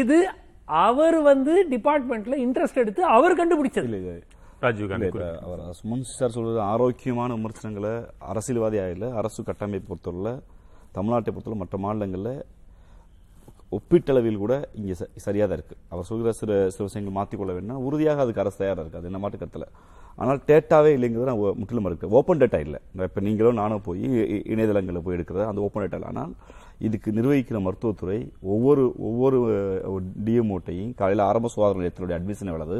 [0.00, 0.18] இது
[0.86, 4.00] அவர் வந்து டிபார்ட்மெண்ட்ல இன்ட்ரெஸ்ட் எடுத்து அவர் கண்டுபிடிச்சது.
[4.64, 5.08] ராஜீவ் காந்தி
[5.46, 7.92] அவர் சுமன் சார் சொல்றது ஆரோக்கியமான விமர்சனங்களை
[8.30, 10.32] அரசியல்வாதியாக இல்லை அரசு கட்டமைப்பு பொறுத்தவரை
[10.96, 12.32] தமிழ்நாட்டை பொறுத்தவரை மற்ற மாநிலங்களில்
[13.76, 18.42] ஒப்பீட்டளவில் கூட இங்கே சரியாக தான் இருக்குது அவர் சொல்கிற சில சில விஷயங்கள் மாற்றிக்கொள்ள வேணும்னா உறுதியாக அதுக்கு
[18.42, 19.66] அரசு தயாராக இருக்குது அது என்ன மாட்டு கருத்தில்.
[20.20, 22.78] ஆனால் டேட்டாவே இல்லைங்கிறது நான் முற்றிலும் இருக்குது ஓப்பன் டேட்டா இல்லை.
[23.08, 24.06] இப்போ நீங்களும் நானும் போய்
[24.52, 26.12] இணையதளங்களில் போய் எடுக்கிறது அந்த ஓப்பன் டேட்டா இல்லை.
[26.12, 26.32] ஆனால்
[26.86, 28.18] இதுக்கு நிர்வகிக்கிற மருத்துவத்துறை
[28.54, 29.38] ஒவ்வொரு ஒவ்வொரு
[30.26, 32.78] டிஎம்ஓட்டையும் காலையில் ஆரம்ப சுகாதார நிலையத்தினுடைய அட்மிஷன் எவ்வளவு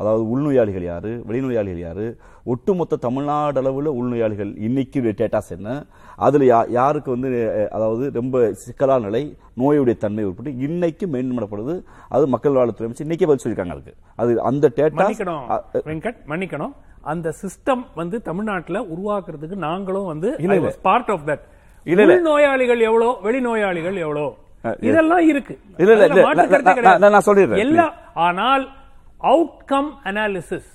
[0.00, 1.10] அதாவது உள்நோயாளிகள் யாரு?
[1.28, 2.04] வெளிநோயாளிகள் யாரு?
[2.44, 5.68] ஒட்டுமொத்த தமிழ்நாடு அளவில் உள்நோயாளிகள் இன்னைக்கு டேட்டாஸ் என்ன?
[6.26, 7.28] அதுல யா யாருக்கு வந்து
[7.70, 9.22] அதாவது ரொம்ப சிக்கலான நிலை
[9.60, 11.74] நோயுடைய தன்மை உட்பட்டு இன்னைக்கு மெயின்டைன் பண்ணப்படுது
[12.08, 13.94] அது மக்கள் வாழ்த்துறை அமைச்சு இன்னைக்கே பதில் சொல்லியிருக்காங்க அதுக்கு.
[14.22, 15.44] அது அந்த டேட்டா மன்னிக்கணும்
[15.90, 16.74] வெங்கட் மன்னிக்கணும்.
[17.12, 20.30] அந்த சிஸ்டம் வந்து தமிழ்நாட்டுல உருவாக்குறதுக்கு நாங்களும் வந்து.
[20.88, 21.44] Part of that.
[22.28, 24.26] நோயாளிகள் எவ்வளோ வெளிநோயாளிகள் எவ்வளோ?
[24.88, 25.54] இதெல்லாம் இருக்கு.
[25.82, 27.62] இல்ல, இல்ல, நான், சொல்லிடுறேன்.
[27.66, 27.86] எல்லா
[28.26, 28.64] ஆனால்
[29.22, 30.68] அவுட்கம் அனாலிசிஸ்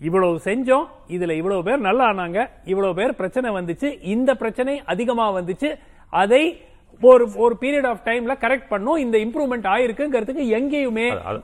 [0.00, 5.78] இவ்வளவு செஞ்சோம் இதுல இவ்வளவு பேர் நல்லா ஆனாங்க இவ்வளவு பேர் பிரச்சனை வந்துச்சு இந்த பிரச்சனை அதிகமா வந்துச்சு
[6.10, 6.60] அதை
[7.00, 11.40] ஒரு ஒரு பீரியட் ஆஃப் டைம்ல கரெக்ட் பண்ணோம் இந்த இம்ப்ரூவ்மெண்ட் ஆயிருக்குங்கிறதுக்கு எங்கேயுமே அது-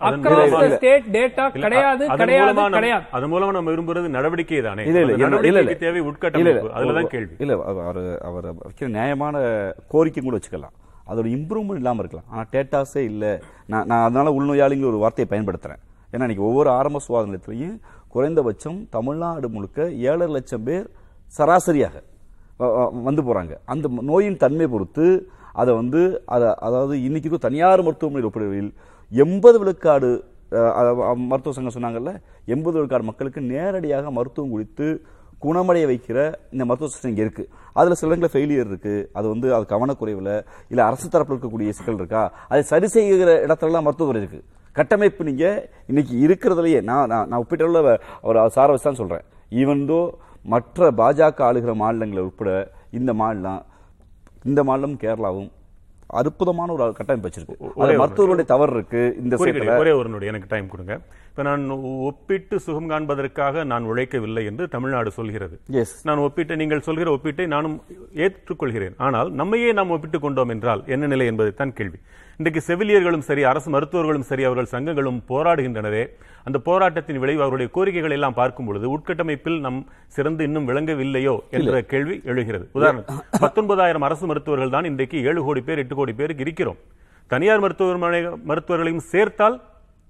[0.60, 3.04] அது- ஸ்டேட் டேட்டா கிடையாது கிடையாது மூலமா நம்ம- கிடையாது.
[3.10, 4.84] அதன் மூலமா நம்ம விரும்புறது நடவடிக்கை தானே?
[5.78, 6.68] தேவை உட்கட்டமைப்பு.
[6.74, 7.34] அதுலதான் கேள்வி.
[7.38, 9.38] இல்ல அவர் அவர் வைக்கிற நியாயமான
[9.88, 10.74] கோரிக்கை கூட வச்சுக்கலாம்.
[11.10, 12.26] அதோட இம்ப்ரூவ்மெண்ட் இல்லாம இருக்கலாம்.
[12.28, 13.40] ஆனா டேட்டாஸே இல்ல.
[13.66, 15.78] நான் நான் அதனால உள்நோயாளிங்கிற ஒரு வார்த்தையை பயன்படுத்துறேன்.
[16.12, 17.74] ஏன்னா இன்றைக்கி ஒவ்வொரு ஆரம்ப சுகாதார நிலையத்திலையும்
[18.08, 20.86] குறைந்தபட்சம் தமிழ்நாடு முழுக்க ஏழரை லட்சம் பேர்
[21.32, 21.96] சராசரியாக
[23.02, 25.06] வந்து போகிறாங்க அந்த நோயின் தன்மை பொறுத்து
[25.54, 28.70] அதை வந்து அதை அதாவது இன்னைக்கு தனியார் மருத்துவமனை ஒப்பிடுகையில்
[29.12, 30.10] எண்பது விழுக்காடு
[31.30, 32.12] மருத்துவ சங்கம் சொன்னாங்கல்ல
[32.48, 34.86] எண்பது விழுக்காடு மக்களுக்கு நேரடியாக மருத்துவம் குறித்து
[35.42, 36.18] குணமடைய வைக்கிற
[36.52, 40.32] இந்த மருத்துவ சிஸ்டம் இங்கே இருக்குது அதில் சில இடங்களில் ஃபெயிலியர் இருக்குது அது வந்து அது கவனக்குறைவில்
[40.70, 42.22] இல்லை அரசு தரப்பில் இருக்கக்கூடிய சிக்கல் இருக்கா?
[42.48, 44.44] அதை சரி செய்கிற இடத்துலலாம் மருத்துவத்துறை இருக்குது
[44.76, 45.44] கட்டமைப்பு நீங்க
[45.90, 47.80] இன்னைக்கு இருக்கிறதுலயே நான் நான் நான் ஒப்பிட்டுள்ள
[48.28, 49.26] ஒரு சார வச்சு தான் சொல்றேன்.
[49.60, 50.00] ஈவன் தோ
[50.54, 52.50] மற்ற பாஜக ஆளுகிற மாநிலங்களை உட்பட
[52.98, 53.62] இந்த மாநிலம்
[54.48, 55.48] இந்த மாநிலம் கேரளாவும்
[56.18, 57.56] அற்புதமான ஒரு கட்டமைப்பு வச்சிருக்கு.
[57.84, 59.36] அது மருத்துவருடைய தவறு இருக்கு இந்த
[59.80, 60.94] ஒரே ஒரு எனக்கு டைம் கொடுங்க.
[61.30, 61.64] இப்ப நான்
[62.08, 65.56] ஒப்பிட்டு சுகம் காண்பதற்காக நான் உழைக்கவில்லை என்று தமிழ்நாடு சொல்கிறது.
[65.78, 65.90] Yes.
[66.08, 67.76] நான் ஒப்பிட்டு நீங்கள் சொல்கிற ஒப்பீட்டை நானும்
[68.24, 68.96] ஏற்றுக்கொள்கிறேன்.
[69.08, 72.00] ஆனால் நம்மையே நாம் ஒப்பிட்டுக் கொண்டோம் என்றால் என்ன நிலை என்பதைத்தான் கேள்வி.
[72.40, 76.02] இன்றைக்கு செவிலியர்களும் சரி அரசு மருத்துவர்களும் சரி அவர்கள் சங்கங்களும் போராடுகின்றனரே
[76.48, 79.80] அந்த போராட்டத்தின் விளைவு அவருடைய கோரிக்கைகள் எல்லாம் பார்க்கும் பொழுது உட்கட்டமைப்பில் நம்
[80.16, 82.64] சிறந்து இன்னும் விளங்கவில்லையோ என்ற கேள்வி எழுகிறது.
[82.78, 83.08] உதாரணம்
[83.44, 86.78] பத்தொன்பதாயிரம் அரசு மருத்துவர்கள் தான் இன்றைக்கு ஏழு கோடி பேர் எட்டு கோடி பேருக்கு இருக்கிறோம்.
[87.30, 88.20] தனியார் மருத்துவமனை
[88.50, 89.56] மருத்துவர்களையும் சேர்த்தால்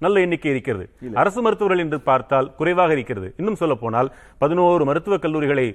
[0.01, 0.85] நல்ல எண்ணிக்கை இருக்கிறது.
[1.23, 3.31] அரசு மருத்துவர்கள் என்று பார்த்தால் குறைவாக இருக்கிறது.
[3.41, 4.11] இன்னும் சொல்ல போனால்
[4.45, 5.67] பதினோரு மருத்துவக் கல்லூரிகளை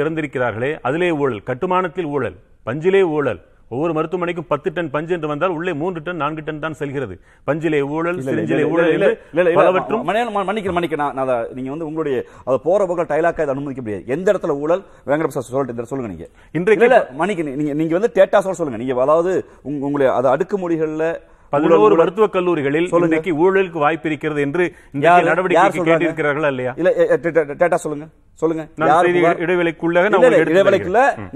[0.00, 2.36] திறந்திருக்கிறார்களே அதிலே ஊழல் கட்டுமானத்தில் ஊழல்
[2.68, 6.72] பஞ்சிலே ஊழல் ஒவ்வொரு மருத்துவமனைக்கும் பத்து டன் பஞ்சு என்று வந்தால் உள்ளே மூன்று டன் நான்கு டன் தான்
[6.72, 7.20] செல்கிறது.
[7.46, 10.96] பஞ்சிலே ஊழல் சிரிஞ்சிலே ஊழல் பலவற்றும் மணியன், ம- மன்னிக்கிறேன், மன்னிக்கிறேன்.
[10.96, 14.04] நான் நான் அதை- நீங்க வந்து உங்களுடைய அதை போற போக்கில் டைலாக்கா இதை அனுமதிக்க முடியாது.
[14.06, 16.30] எந்த இடத்துல ஊழல் வெங்கட பிரசாத் சொல்லிட்டு இந்த சொல்லுங்க நீங்க.
[16.52, 18.84] இன்றைக்கு மன்னிக்க நீங்க நீங்க வந்து டேட்டாஸோட சொல்லுங்க.
[18.84, 21.20] நீங்க அதாவது உங்க- உங்களுடைய அது அடுக்குமொழிகள்ல
[21.52, 21.94] பதினோரு.
[22.00, 22.86] மருத்துவக் கல்லூரிகளில்.
[23.00, 24.64] இன்றைக்கு ஊழலுக்கு வாய்ப்பு இருக்கிறது என்று
[24.96, 25.86] சொல்றாங்க?
[25.88, 26.90] கேட்டிருக்கிறார்களா இல்லையா இல்ல
[27.84, 28.06] சொல்லுங்க
[28.42, 28.62] சொல்லுங்க
[29.40, 29.98] இடைவேளைக்குள்ள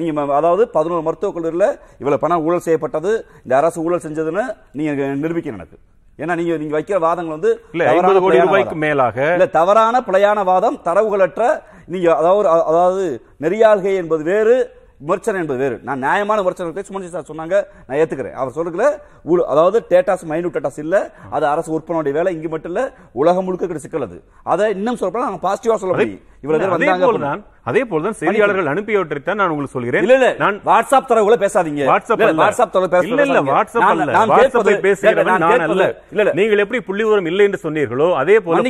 [0.00, 1.66] நீங்க அதாவது பதினோரு மருத்துவக் கல்லூரியில
[2.02, 3.10] இவ்வளவு பணம் ஊழல் செய்யப்பட்டது
[3.44, 5.76] இந்த அரசு ஊழல் செஞ்சதுன்னு நீங்க எனக்கு
[6.18, 8.82] ஏன்னா நீங்க நீங்க வைக்கிற வாதங்கள் வந்து இல்ல, தவறான 50 கோடி பிழையான ரூபாய்க்கு வாதம்.
[8.84, 11.42] மேலாக இல்ல தவறான பிழையான வாதம் தரவுகளற்ற
[11.88, 13.04] நீங்க அதாவது அதாவது
[13.44, 14.54] நெறியாள்கை என்பது வேறு
[14.98, 15.80] விமர்சனம் என்பது வேறு.
[15.82, 18.32] நான் நியாயமான விமர்சனத்தை சுமன் சார் சொன்னாங்க நான் ஏத்துக்கிறேன்.
[18.32, 22.92] அவர் சொல்றதுல ஊழ- அதாவது டேட்டாஸ் மைனூட் டேட்டாஸ் இல்ல அது அரசு உற்பத்தியுடைய வேலை இங்க மட்டும் இல்ல
[23.12, 26.20] உலகம் முழுக்க இருக்கிற சிக்கல் அது அதை இன்னும் சொல்லப்போனா நாங்கள் பாசிட்டிவா சொல்ல முடியும்.
[26.44, 30.02] இவ்வளவு அதே வந்தாங்க அதே போல்தான் செய்தியாளர்கள் அனுப்பியவற்றைத்தான் நான் உங்களுக்கு சொல்கிறேன்.
[30.02, 31.84] இல்ல நான் வாட்ஸ்அப் தரவுகளை பேசாதீங்க.
[31.84, 32.16] வாட்ஸ்அப்.
[32.42, 33.40] வாட்ஸ்அப் தரவு பேச இல்ல இல்ல.
[33.40, 34.04] வாட்ஸ்அப் அல்ல.
[34.36, 36.02] கேட்பது- பேசுகிறவன் நான் அல்ல.
[36.10, 36.32] இல்ல இல்ல.
[36.34, 38.60] நீங்கள் எப்படி புள்ளி விவரம் இல்லை என்று சொன்னீர்களோ அதே போல.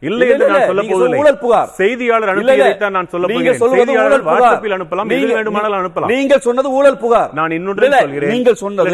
[0.00, 1.18] இல்லை என்று நான் சொல்ல போவதில்லை.
[1.18, 1.66] ஊழல் புகார்.
[1.66, 2.52] செய்தியாளர் இல்ல.
[2.52, 3.58] அனுப்பியதைத்தான் நான் சொல்ல நீங்க போகிறேன்.
[3.58, 4.24] சொல்வது செய்தியாளர்.
[4.24, 6.06] வாட்ஸ்அப்பில் அனுப்பலாம் எது வேண்டுமானாலும் அனுப்பலாம்.
[6.06, 7.32] நீங்கள் சொன்னது ஊழல் புகார்.
[7.32, 8.30] நான் இன்னொன்றை சொல்கிறேன்.
[8.30, 8.90] நீங்கள் சொன்னது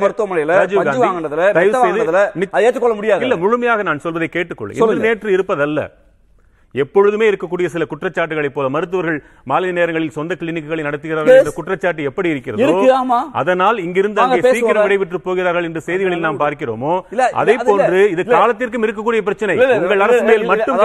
[0.00, 3.22] மருத்துவமனையில ராஜீவ் பஞ்சு வாங்கினதுல செய்து வாங்கினதுல அதை ஏற்றுக்கொள்ள முடியாது.
[3.22, 4.70] இல்ல முழுமையாக நான் சொல்வதை கேட்டுக்கொள்.
[4.70, 5.06] இன்று சொல்லுங்க.
[5.06, 5.90] நேற்று இருப்பதல்ல.
[6.74, 9.18] எப்பொழுதுமே இருக்கக்கூடிய சில குற்றச்சாட்டுகளை போல மருத்துவர்கள்
[9.50, 11.36] மாலை நேரங்களில் சொந்த கிளினிக்குகளை நடத்துகிறார்கள்.
[11.40, 12.62] என்ற குற்றச்சாட்டு எப்படி இருக்கிறதோ.
[13.40, 14.38] அதனால் இங்கிருந்து அங்கே.
[14.56, 16.92] சீக்கிரம் விடைபெற்று போகிறார்கள் என்று செய்திகளில் நாம் பார்க்கிறோமோ
[17.42, 17.54] அதே.
[17.68, 18.24] போன்று இது.
[18.34, 20.80] காலத்திற்கும் இருக்கக்கூடிய பிரச்சனை உங்கள் அரசு மேல் மட்டும்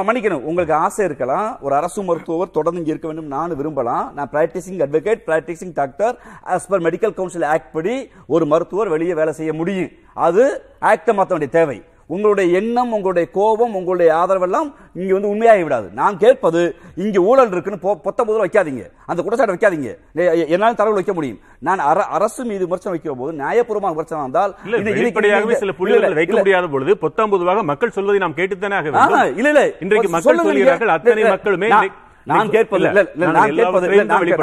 [0.00, 4.84] மன்னிக்கணும் உங்களுக்கு ஆசை இருக்கலாம் ஒரு அரசு மருத்துவர் தொடர்ந்து இங்க இருக்க வேண்டும் நான் விரும்பலாம் நான் practicing
[4.86, 6.14] advocate practicing doctor
[6.54, 7.96] as per medical council act படி
[8.28, 9.90] ஒரு மருத்துவர் வெளியே வேலை செய்ய முடியும்
[10.26, 10.44] அது
[10.92, 16.18] ஆக்ட மாற்ற வேண்டிய தேவை உங்களுடைய எண்ணம் உங்களுடைய கோபம் உங்களுடைய ஆதரவெல்லாம் இங்க வந்து உண்மையாகி விடாது நான்
[16.18, 18.90] கேட்பது இங்க ஊழல் இருக்குன்னு பொத்த முதல்ல வைக்காதீங்க.
[19.06, 20.48] அந்த குற்றச்சாட்டு வைக்காதீங்க.
[20.48, 21.38] என்னால தரவு வைக்க முடியும்.
[21.58, 24.54] நான் அர- அரசு மீது விமர்சனம் வைக்கிற போது நியாயபூர்வமான விமர்சனம் வந்தால்
[24.94, 26.36] வெளிப்படையாகவே சில புள்ளிகள் வைக்க.
[26.36, 29.36] முடியாத பொழுது பொத்தாம் பொதுவாக மக்கள் சொல்வதை நாம் கேட்டுத்தானே ஆக வேண்டும்.
[29.36, 29.72] இல்ல இல்ல.
[29.80, 30.88] இன்றைக்கு மக்கள் சொல்கிறார்கள்.
[30.88, 33.88] அத்தனை மக்களுமே நான்- கேட்பது நான் கேட்பது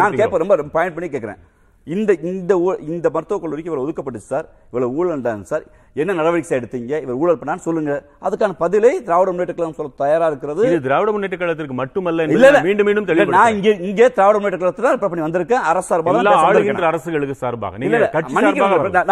[0.01, 0.11] நான்.
[0.15, 1.37] கேட்பது ரொம்ப பாயிண்ட் பண்ணி கேட்கிறேன்.
[1.83, 4.49] இந்த இந்த இந்த மருத்துவக் கல்லூரிக்கு இவ்வளவு ஒதுக்கப்பட்டுச்சு சார்.
[4.65, 5.63] இவ்வளவு ஊழல் தான் சார்.
[5.93, 7.01] என்ன நடவடிக்கை எடுத்தீங்க?
[7.01, 8.03] இவர் ஊழல் பண்ணான்னு சொல்லுங்க.
[8.21, 10.61] அதுக்கான பதிலை திராவிட முன்னேற்ற கழகம் சொல்ல தயாரா இருக்கிறது.
[10.67, 13.53] இது திராவிட முன்னேற்ற கழகத்துக்கு மட்டுமல்ல இல்ல மீண்டும் மீண்டும் நான்.
[13.53, 15.53] இங்கே இங்கே திராவிட முன்னேற்ற கழகத்துல ரிப்போர்ட் பண்ணி வந்திருக்கேன்.
[15.53, 16.81] அரசு சார்பாக ஆளுகின்ற.
[16.81, 17.77] அரசுகளுக்கு சார்பாக.
[17.77, 17.97] நீங்க.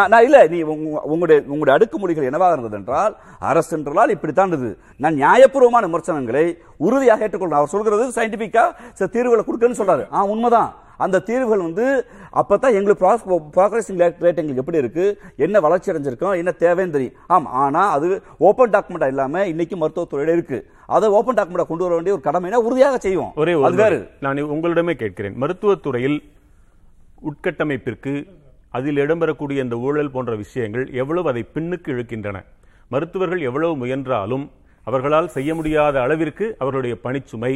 [0.07, 0.47] நான் இல்ல.
[0.47, 4.77] நீ உங்க- உங்களுடைய உங்களுடைய அடுக்குமொழிகள் என்னவாக இருந்தது என்றால் அரசு என்றால் இப்படித்தான் இருந்தது.
[4.97, 7.49] நான் நியாயபூர்வமான விமர்சனங்களை உறுதியாக ஏற்றுக்கொள்றேன்.
[7.49, 8.71] அவர் சொல்கிறது சயின்டிபிக்கா
[9.09, 10.07] தீர்வுகளை கொடுக்கன்னு சொல்றாரு.
[10.13, 10.73] ஆ உண்மைதான்.
[11.05, 11.85] அந்த தீர்வுகள் வந்து
[12.41, 13.03] அப்பதான் எங்களுக்கு
[13.57, 15.05] ப்ராக்ரஸிங் ரேட் எங்களுக்கு எப்படி இருக்கு?
[15.45, 16.35] என்ன வளர்ச்சி அடைஞ்சிருக்கோம்?
[16.41, 17.15] என்ன தேவைன்னு தெரியும்.
[17.35, 18.07] ஆம் ஆனா அது
[18.49, 20.59] ஓபன் டாக்குமெண்டா இல்லாம இன்னைக்கு மருத்துவத்துறையில இருக்கு.
[20.97, 23.31] அதை ஓபன் டாக்குமெண்டா கொண்டு வர வேண்டிய ஒரு கடமைனா உறுதியாக செய்வோம்.
[23.43, 23.99] ஒரே அது வேறு.
[24.25, 25.37] நான் உங்களிடமே கேட்கிறேன்.
[25.43, 26.19] மருத்துவத்துறையில்
[27.29, 28.13] உட்கட்டமைப்பிற்கு
[28.77, 32.37] அதில் இடம்பெறக்கூடிய இந்த ஊழல் போன்ற விஷயங்கள் எவ்வளவு அதை பின்னுக்கு இழுக்கின்றன?
[32.93, 34.45] மருத்துவர்கள் எவ்வளவு முயன்றாலும்
[34.87, 37.53] அவர்களால் செய்ய முடியாத அளவிற்கு அவர்களுடைய பணிச்சுமை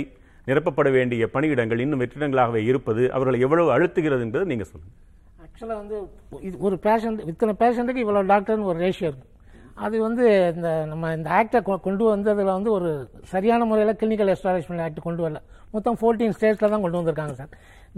[0.47, 4.91] நிரப்பப்பட வேண்டிய பணியிடங்கள் இன்னும் வெற்றிடங்களாகவே இருப்பது அவர்களை எவ்வளவு அழுத்துகிறது என்பது நீங்க சொல்லுங்க.
[5.45, 5.97] ஆக்சுவலாக வந்து
[6.47, 9.27] இது ஒரு பேஷண்ட் இத்தனை பேஷண்ட்டுக்கு இவ்வளோ டாக்டர்னு ஒரு ரேஷியோ இருக்கு.
[9.85, 10.25] அது வந்து
[10.55, 12.89] இந்த நம்ம இந்த ஆக்டை கொண்டு வந்ததில் வந்து ஒரு
[13.31, 15.39] சரியான முறையில் கிளினிக்கல் எஸ்டாப்ளிஷ்மெண்ட் ஆக்ட் கொண்டு வரல.
[15.75, 17.53] மொத்தம் ஃபோர்டீன் ஸ்டேட்ஸில் தான் கொண்டு வந்திருக்காங்க சார்.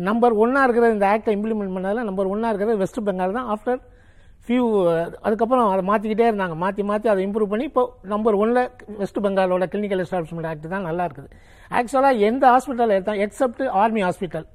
[0.10, 3.50] நம்பர் ஒன்னாக இருக்கிற இந்த ஆக்டை இம்ப்ளிமெண்ட் பண்ணதில் நம்பர் ஒன்னாக இருக்கிறது வெஸ்ட் பெங்கால் தான்.
[3.56, 3.82] ஆஃப்டர்
[4.48, 4.64] ஃபியூ
[5.26, 6.56] அதுக்கப்புறம் அதை மாற்றிக்கிட்டே இருந்தாங்க.
[6.64, 8.62] மாற்றி மாற்றி அதை இம்ப்ரூவ் பண்ணி இப்போ நம்பர் ஒன்ல
[9.02, 11.30] வெஸ்ட் பெங்காலோட கிளினிக்கல் எஸ்டாப்ளிஷ்மெண்ட் ஆக்ட் தான் நல்லா இருக்குது.
[11.80, 14.46] ஆக்சுவலாக எந்த ஹாஸ்பிட்டல் எடுத்தால் except army hospital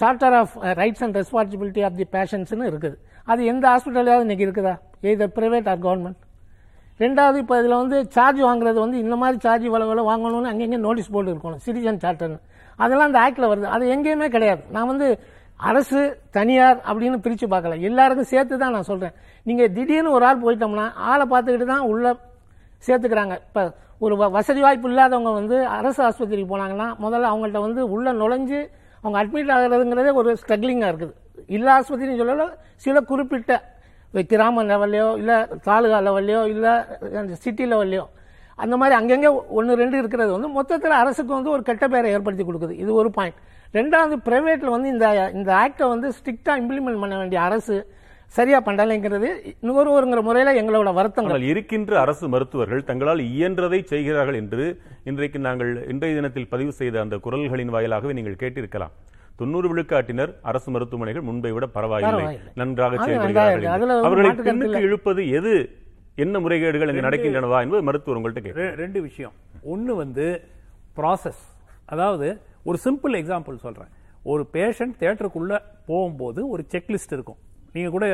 [0.00, 2.96] charter of rights and responsibility of the பேஷன்ஸ்னு இருக்குது.
[3.32, 4.74] அது எந்த ஹாஸ்பிட்டலாவது இன்னைக்கு இருக்குதா?
[5.08, 6.20] எய்தர் ப்ரைவேட் ஆர் கவர்மெண்ட்
[7.02, 11.12] ரெண்டாவது இப்போ இதில் வந்து சார்ஜ் வாங்குறது வந்து இந்த மாதிரி சார்ஜ் இவ்வளோ இவ்வளோ வாங்கணும்னு அங்கங்கே நோட்டீஸ்
[11.14, 11.62] போர்டு இருக்கணும்.
[11.66, 12.40] சிட்டிசன் சார்ட்டர்னு
[12.82, 13.68] அதெல்லாம் அந்த ஆக்டில் வருது.
[13.76, 14.62] அது எங்கேயுமே கிடையாது.
[14.74, 15.08] நான் வந்து
[15.70, 16.00] அரசு
[16.36, 17.74] தனியார் அப்படின்னு பிரித்து பார்க்கல.
[17.88, 19.14] எல்லாருக்கும் சேர்த்து தான் நான் சொல்கிறேன்
[19.46, 22.10] நீங்கள் திடீர்னு ஒரு ஆள் போயிட்டோம்னா ஆளை பார்த்துக்கிட்டு தான் உள்ளே
[22.86, 23.34] சேர்த்துக்கிறாங்க.
[23.48, 23.62] இப்போ
[23.98, 28.60] ஒரு வ- வசதி வாய்ப்பு இல்லாதவங்க வந்து அரசு ஆஸ்பத்திரிக்கு போனாங்கன்னா முதல்ல அவங்கள்ட்ட வந்து உள்ளே நுழைஞ்சு
[29.04, 31.14] அவங்க அட்மிட் ஆகுறதுங்கிறதே ஒரு ஸ்ட்ரகிளிங்காக இருக்குது.
[31.46, 33.52] இல்லை ஆஸ்பத்திரின்னு சொல்லல சில குறிப்பிட்ட
[34.30, 36.72] கிராம லெவல்லையோ இல்லை தாலுகா லெவல்லையோ இல்லை
[37.34, 38.04] சிட்டி லெவல்லையோ
[38.58, 39.26] அந்த மாதிரி அங்கங்கே
[39.58, 42.74] ஒன்று ரெண்டு இருக்கிறது வந்து மொத்தத்தில் அரசுக்கு வந்து ஒரு கெட்ட பேரை ஏற்படுத்தி கொடுக்குது.
[42.82, 43.38] இது ஒரு பாயிண்ட்
[43.74, 47.76] ரெண்டாவது பிரைவேட்டில் வந்து இந்த இந்த ஆக்டை வந்து ஸ்ட்ரிக்டாக இம்ப்ளிமெண்ட் பண்ண வேண்டிய அரசு
[48.36, 49.28] சரியா பண்ணலைங்கிறது
[49.68, 51.42] நுகர்வோருங்கிற முறையில் எங்களோட வருத்தங்கள்.
[51.52, 54.64] இருக்கின்ற அரசு மருத்துவர்கள் தங்களால் இயன்றதை செய்கிறார்கள் என்று
[55.10, 58.94] இன்றைக்கு நாங்கள் இன்றைய தினத்தில் பதிவு செய்த அந்த குரல்களின் வாயிலாகவே நீங்கள் கேட்டிருக்கலாம்.
[59.40, 62.24] தொண்ணூறு விழுக்காட்டினர் அரசு மருத்துவமனைகள் முன்பை விட பரவாயில்லை.
[62.60, 64.82] நன்றாக செயல்படுகிறார்கள் அவர்களை பின்னுக்கு.
[64.88, 65.54] இழுப்பது எது?
[66.22, 69.36] என்ன முறைகேடுகள் இங்கு நடக்கின்றனவா என்பது மருத்துவர் உங்கள்கிட்ட கேட்க ரெண்டு விஷயம்.
[69.74, 70.26] ஒன்னு வந்து
[70.98, 71.44] ப்ராசஸ்
[71.92, 72.28] அதாவது
[72.68, 73.92] ஒரு சிம்பிள் எக்ஸாம்பிள் சொல்றேன்.
[74.32, 75.54] ஒரு பேஷண்ட் தியேட்டருக்குள்ள
[75.88, 77.40] போகும்போது ஒரு செக்லிஸ்ட் இருக்கும்.
[77.74, 78.06] நீங்கள் கூட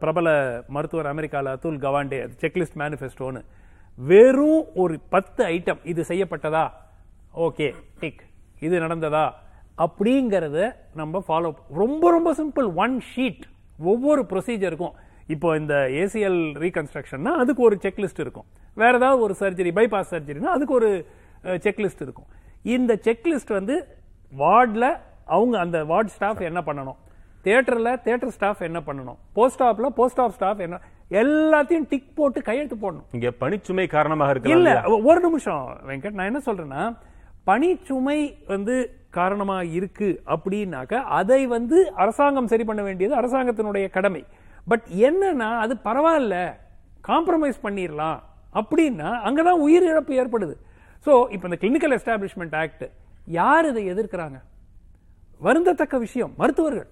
[0.00, 0.28] பிரபல
[0.74, 3.40] மருத்துவர் அமெரிக்காவில் அதுல் கவாண்டே செக்லிஸ்ட் மேனிஃபெஸ்டோன்னு
[3.98, 6.64] வெறும் ஒரு பத்து ஐட்டம் இது செய்யப்பட்டதா?
[7.46, 7.68] ஓகே
[8.00, 8.22] டிக்
[8.66, 9.24] இது நடந்ததா?
[9.84, 10.58] அப்படிங்கிறத
[11.00, 13.44] நம்ம ஃபாலோ ரொம்ப ரொம்ப சிம்பிள் ஒன் ஷீட்
[13.92, 14.94] ஒவ்வொரு ப்ரொசீஜருக்கும்
[15.34, 18.48] இப்போ இந்த ஏசிஎல் ரீகன்ஸ்ட்ரக்ஷன்னா அதுக்கு ஒரு செக்லிஸ்ட் இருக்கும்.
[18.80, 20.90] வேற ஏதாவது ஒரு சர்ஜரி பைபாஸ் சர்ஜரினா அதுக்கு ஒரு
[21.66, 22.28] செக்லிஸ்ட் இருக்கும்.
[22.76, 23.74] இந்த செக்லிஸ்ட் வந்து
[24.32, 24.90] வார்டில்
[25.34, 26.98] அவங்க அந்த வார்டு ஸ்டாஃப் என்ன பண்ணணும்?
[27.44, 29.18] தியேட்டர்ல தியேட்டர் ஸ்டாஃப் என்ன பண்ணணும்?
[29.32, 33.06] போஸ்ட் ஆஃப்ல போஸ்ட் ஆஃப் ஸ்டாஃப் என்ன எல்லாத்தையும் டிக் போட்டு கையெழுத்து போடணும்.
[33.12, 35.66] இங்க பணிச்சுமை காரணமாக இருக்கலாம் இல்ல ஒரு நிமிஷம்.
[35.88, 36.82] வெங்கட் நான் என்ன சொல்றேன்னா
[37.46, 38.74] பணிச்சுமை வந்து
[39.10, 44.24] காரணமா இருக்கு அப்படின்னாக்க அதை வந்து அரசாங்கம் சரி பண்ண வேண்டியது அரசாங்கத்தினுடைய கடமை.
[44.66, 46.36] பட் என்னன்னா அது பரவாயில்ல
[47.08, 48.18] காம்ப்ரமைஸ் பண்ணிரலாம்
[48.54, 50.54] அப்படின்னா அங்கதான் உயிரிழப்பு ஏற்படுது.
[51.06, 52.84] சோ இப்போ இந்த கிளினிக்கல் எஸ்டாப்ளிஷ்மெண்ட் ஆக்ட்
[53.26, 54.38] யார் இதை எதிர்க்கிறாங்க?
[55.46, 56.88] வருந்தத்தக்க விஷயம் மருத்துவர்கள்.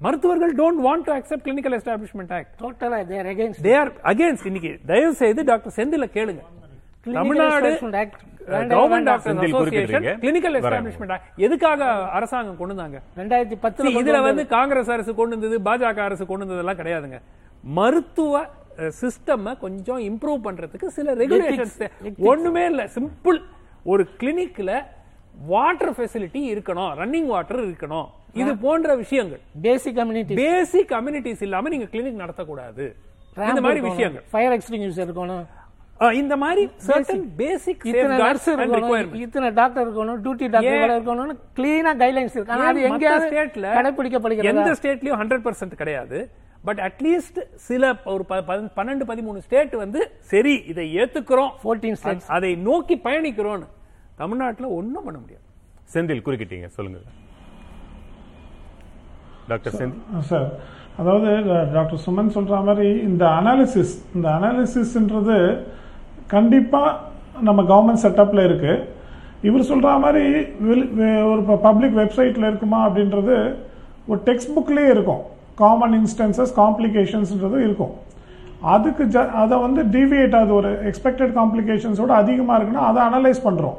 [0.00, 4.72] மருத்துவர்கள் don't want to accept clinical establishment act டோட்டலாக they're against they are against இன்னைக்கு.
[4.90, 6.42] தயவு செய்து டாக்டர் செந்தில கேளுங்க.
[7.18, 8.16] Tamil Nadu Establishment Act.
[8.54, 9.08] வேண்டாம், கவர்மெண்ட்.
[9.10, 10.06] Doctor association.
[10.22, 10.88] கிளினிக்கல் வரேன்.
[10.88, 11.84] எஸ்டாப்ளிஷ்மெண்ட் எதுக்காக
[12.18, 13.00] அரசாங்கம் கொண்டு வந்தாங்க?
[13.20, 17.20] ரெண்டாயிரத்தி பத்துல இதுல வந்து காங்கிரஸ் அரசு கொண்டு வந்தது பாஜக அரசு கொண்டு வந்ததெல்லாம் கிடையாதுங்க.
[17.78, 18.44] மருத்துவ
[19.00, 21.78] சிஸ்டம் கொஞ்சம் இம்ப்ரூவ் பண்றதுக்கு சில ரெகுலேஷன்ஸ்
[22.32, 22.84] ஒண்ணுமே இல்ல.
[22.96, 23.38] சிம்பிள்
[23.92, 24.70] ஒரு கிளினிக்ல
[25.46, 28.06] வாட்டர் ஃபெசிலிட்டி இருக்கணும் ரன்னிங் வாட்டர் இருக்கணும்.
[28.42, 29.40] இது போன்ற விஷயங்கள்.
[29.66, 32.84] பேசிக் கம்யூனிட்டி பேசிக் கம்யூனிட்டிஸ் இல்லாம நீங்க கிளினிக் நடத்தக்கூடாது.
[33.50, 34.24] இந்த மாதிரி விஷயங்கள்.
[34.30, 35.44] ஃபயர் எக்ஸ்டிங்யூஷர் இருக்கணும்.
[36.20, 39.52] இந்த மாதிரி certain basic இத்தனை இருக்கணும்.
[39.54, 40.18] டாக்டர் இருக்கணும்.
[40.24, 40.94] டியூட்டி டாக்டர் ஏன்?
[40.94, 42.54] இருக்கணும்னு கிளீனா கைட்லைன்ஸ் இருக்கு.
[42.56, 46.30] ஆனா அது எங்கேயாவது ஸ்டேட்ல கடைபிடிக்கப்படுகிறது எந்த ஸ்டேட்லயும் ஹண்ட்ரட் பர்சன்ட் கிடையாது.
[46.64, 50.00] பட் அட்லீஸ்ட் சில ஒரு பன்னெண்டு பதிமூணு ஸ்டேட் வந்து
[50.32, 51.52] சரி இதை ஏத்துக்கிறோம்.
[51.64, 52.26] 14 states.
[52.26, 53.68] அதை நோக்கி பயணிக்கிறோம்னு.
[54.20, 55.44] தமிழ்நாட்டுல ஒண்ணும் பண்ண முடியாது.
[55.92, 56.98] செந்தில் குறுக்கிட்டீங்க சொல்லுங்க.
[59.50, 60.26] டாக்டர் செந்தில்.
[60.30, 60.48] சார்
[61.00, 61.30] அதாவது
[61.76, 65.38] டாக்டர் சுமன் சொல்ற மாதிரி இந்த அனாலிசிஸ் இந்த அனாலிசிஸ்ன்றது
[66.34, 66.82] கண்டிப்பா
[67.46, 68.74] நம்ம கவர்மெண்ட் செட்டப்ல இருக்கு.
[69.48, 70.24] இவர் சொல்ற மாதிரி
[71.30, 73.36] ஒரு பப்ளிக் வெப்சைட்ல இருக்குமா அப்படின்றது
[74.10, 75.22] ஒரு டெக்ஸ்ட் புக்லயே இருக்கும்.
[75.62, 77.92] காமன் இன்ஸ்டன்சஸ் காம்ப்ளிகேஷன்ஸ்ன்றது இருக்கும்.
[78.74, 83.78] அதுக்கு ஜ அதை வந்து டிவியேட் அது ஒரு எக்ஸ்பெக்டட் காம்ப்ளிகேஷன்ஸோட அதிகமாக இருக்குன்னா அதை அனலைஸ் பண்ணுறோம்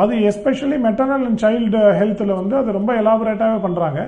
[0.00, 4.00] அது எஸ்பெஷலி மெட்டர்னல் அண்ட் சைல்டு ஹெல்த்தில் வந்து அது ரொம்ப எலாபரேட்டாகவே பண்ணுறாங்க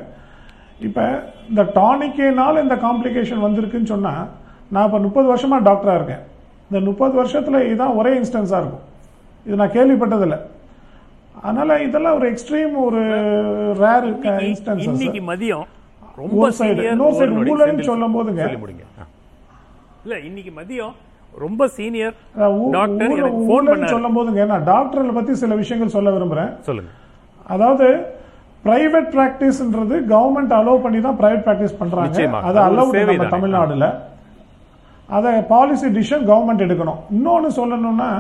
[0.87, 1.05] இப்போ
[1.51, 4.25] இந்த டானிக்கேனால இந்த காம்ப்ளிகேஷன் வந்திருக்குன்னு சொன்னால்
[4.73, 6.23] நான் இப்போ முப்பது வருஷமாக டாக்டராக இருக்கேன்.
[6.68, 8.85] இந்த முப்பது வருஷத்தில் இதுதான் ஒரே இன்ஸ்டன்ஸாக இருக்கும்.
[9.47, 10.38] இது நான் கேள்விப்பட்டதில்லை.
[11.47, 13.01] அதனால இதெல்லாம் ஒரு எக்ஸ்ட்ரீம் ஒரு
[13.83, 14.07] ரேர்
[14.51, 15.66] இன்ஸ்டன்சஸ் இன்னைக்கு மதியம்
[16.23, 17.16] ரொம்ப சைடு இன்னொரு
[17.61, 18.44] சைடு சொல்லும் போதுங்க.
[20.05, 20.94] இல்ல இன்னைக்கு மதியம்
[21.42, 22.14] ரொம்ப சீனியர்
[22.75, 23.92] டாக்டர் ஊழல் எனக்கு போன் ஊழல்னு பண்ணாரு.
[23.94, 26.51] சொல்லும் போதுங்க நான் டாக்டர்களை பத்தி சில விஷயங்கள் சொல்ல விரும்புறேன்.
[26.68, 26.90] சொல்லுங்க.
[27.55, 27.87] அதாவது
[28.66, 32.29] பிரைவேட் பிராக்டிஸ்ன்றது கவர்மெண்ட் அலோவ் பண்ணி தான் பிரைவேட் பிராக்டிஸ் பண்றாங்க.
[32.51, 33.27] அது அலோவ் நம்ம.
[33.37, 33.88] தமிழ்நாடுல.
[35.16, 37.01] அதை பாலிசி டிசிஷன் கவர்மெண்ட் எடுக்கணும்.
[37.16, 38.11] இன்னொன்னு சொல்லணும்னா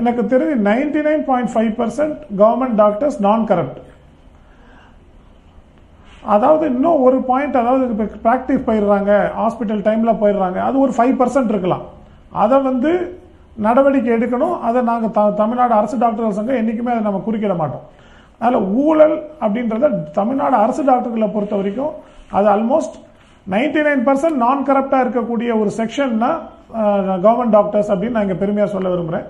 [0.00, 3.78] எனக்கு தெரிஞ்சு ninety nine point five percent government doctors non corrupt
[6.34, 11.52] அதாவது இன்னும் ஒரு பாயிண்ட் அதாவது இப்போ ப்ராக்டிஸ் போயிடுறாங்க ஹாஸ்பிட்டல் டைம்ல போயிடுறாங்க அது ஒரு ஃபைவ் பர்சன்ட்
[11.54, 11.84] இருக்கலாம்.
[12.42, 12.90] அதை வந்து
[13.66, 14.56] நடவடிக்கை எடுக்கணும்.
[14.66, 17.84] அதை நாங்கள் த தமிழ்நாடு அரசு டாக்டர்கள் சங்கம் என்றைக்குமே அதை நம்ம குறிக்கிட மாட்டோம்.
[18.40, 21.92] அதனால் ஊழல் அப்படின்றத தமிழ்நாடு அரசு டாக்டர்களை பொறுத்த வரைக்கும்
[22.38, 22.96] அது ஆல்மோஸ்ட்
[23.54, 26.30] நைன்டி நைன் பர்சன்ட் நான் கரப்டாக இருக்கக்கூடிய ஒரு செக்ஷன்னா
[27.24, 29.26] கவர்மெண்ட் டாக்டர்ஸ் அப்படின்னு நான் இங்கே பெருமையாக சொல்ல விரும்புகிறேன்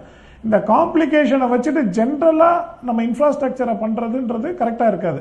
[0.46, 5.20] இந்த காம்ப்ளிகேஷனை வச்சுட்டு ஜென்ரலாக நம்ம இன்ஃப்ராஸ்ட்ரக்சரை பண்ணுறதுன்றது கரெக்டாக இருக்காது.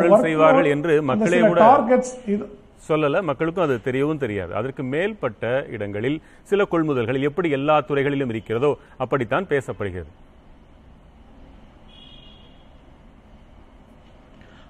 [0.00, 2.44] ஊழல் செய்வார்கள் என்று மக்களே கூட டார்கெட்ஸ் இது
[2.88, 4.54] சொல்லல மக்களுக்கும் அது தெரியவும் தெரியாது.
[4.54, 10.10] அதற்கு மேல்பட்ட இடங்களில் சில கொள்முதல்கள் எப்படி எல்லா துறைகளிலும் இருக்கிறதோ அப்படித்தான் பேசப்படுகிறது.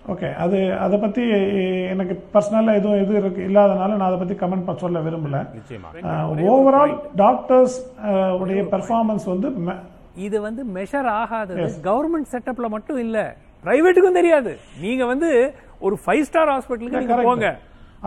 [0.09, 1.29] ஓகே அது அதை பற்றி
[1.89, 5.49] எனக்கு பர்சனலாக எதுவும் இது இருக்கு இல்லாதனால நான் அதை பற்றி கமெண்ட் சொல்ல விரும்பல.
[5.57, 6.05] நிச்சயமா.
[6.51, 7.93] ஓவரால் டாக்டர்ஸ்
[8.39, 9.79] உடைய பெர்ஃபார்மன்ஸ் வந்து ம-
[10.15, 11.71] இது வந்து மெஷர் ஆகாதது.
[11.83, 13.37] கவர்மெண்ட் செட்டப்ல மட்டும் இல்ல.
[13.65, 14.59] பிரைவேட்டுக்கும் தெரியாது.
[14.81, 17.15] நீங்க வந்து ஒரு ஃபைவ் ஸ்டார் ஹாஸ்பிட்டலுக்கு நீங்க.
[17.15, 17.59] போங்க.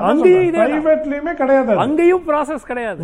[0.03, 0.53] அங்கேயும்.
[0.53, 1.77] பிரைவேட்லயுமே கிடையாது.
[1.77, 3.03] அங்கேயும் ப்ராசஸ் கிடையாது.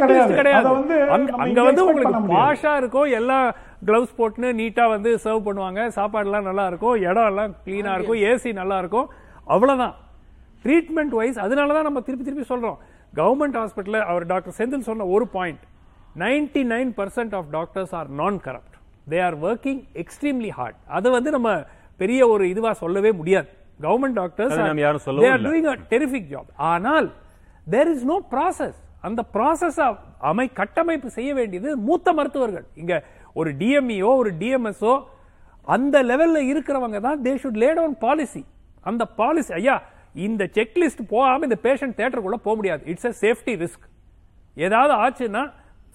[0.00, 0.34] கிடையாது.
[0.34, 0.66] கிடையாது.
[0.66, 2.34] அதை வந்து அங்க- வந்து உங்களுக்கு.
[2.34, 3.52] பாஷா இருக்கும் எல்லாம்
[3.86, 5.88] கிளவுஸ் போட்டுன்னு நீட்டா வந்து சர்வ் பண்ணுவாங்க.
[5.88, 9.08] சாப்பாடு எல்லாம் நல்லா இருக்கும் இடம் எல்லாம் கிளீனா இருக்கும் ஏசி நல்லா இருக்கும்
[9.44, 9.94] அவ்வளவுதான்.
[10.64, 12.76] ட்ரீட்மெண்ட் வைஸ் அதனால தான் நம்ம திருப்பி திருப்பி சொல்றோம்.
[13.16, 15.58] கவர்மெண்ட் ஹாஸ்பிட்டல் அவர் டாக்டர் செந்தில் சொன்ன ஒரு point
[16.18, 18.76] ninety nine percent of doctors are non corrupt
[19.10, 21.62] they are working extremely hard அதை வந்து நம்ம
[21.96, 23.48] பெரிய ஒரு இதுவா சொல்லவே முடியாது.
[23.84, 25.02] கவர்மெண்ட் டாக்டர்ஸ் அதை நாம் யாரும்
[25.34, 25.50] இல்லை.
[25.50, 27.08] டூயிங் அ டெரிஃபிக் ஜாப் ஆனால்
[27.74, 29.78] தேர் இஸ் நோ ப்ராசஸ் அந்த ப்ராசஸ்
[30.30, 32.66] அமை கட்டமைப்பு செய்ய வேண்டியது மூத்த மருத்துவர்கள்.
[32.82, 32.94] இங்க
[33.40, 34.94] ஒரு டிஎம்இஓ ஒரு டிஎம்எஸ்ஓ
[35.74, 38.42] அந்த லெவல்ல இருக்கிறவங்க தான் they should lay down policy
[38.86, 39.76] அந்த பாலிசி ஐயா
[40.26, 42.82] இந்த செக்லிஸ்ட் போகாம இந்த பேஷண்ட் தேட்டருக்குள்ள போக முடியாது.
[42.92, 43.84] இட்ஸ் a சேஃப்டி ரிஸ்க்
[44.56, 45.42] ஏதாவது ஆச்சுன்னா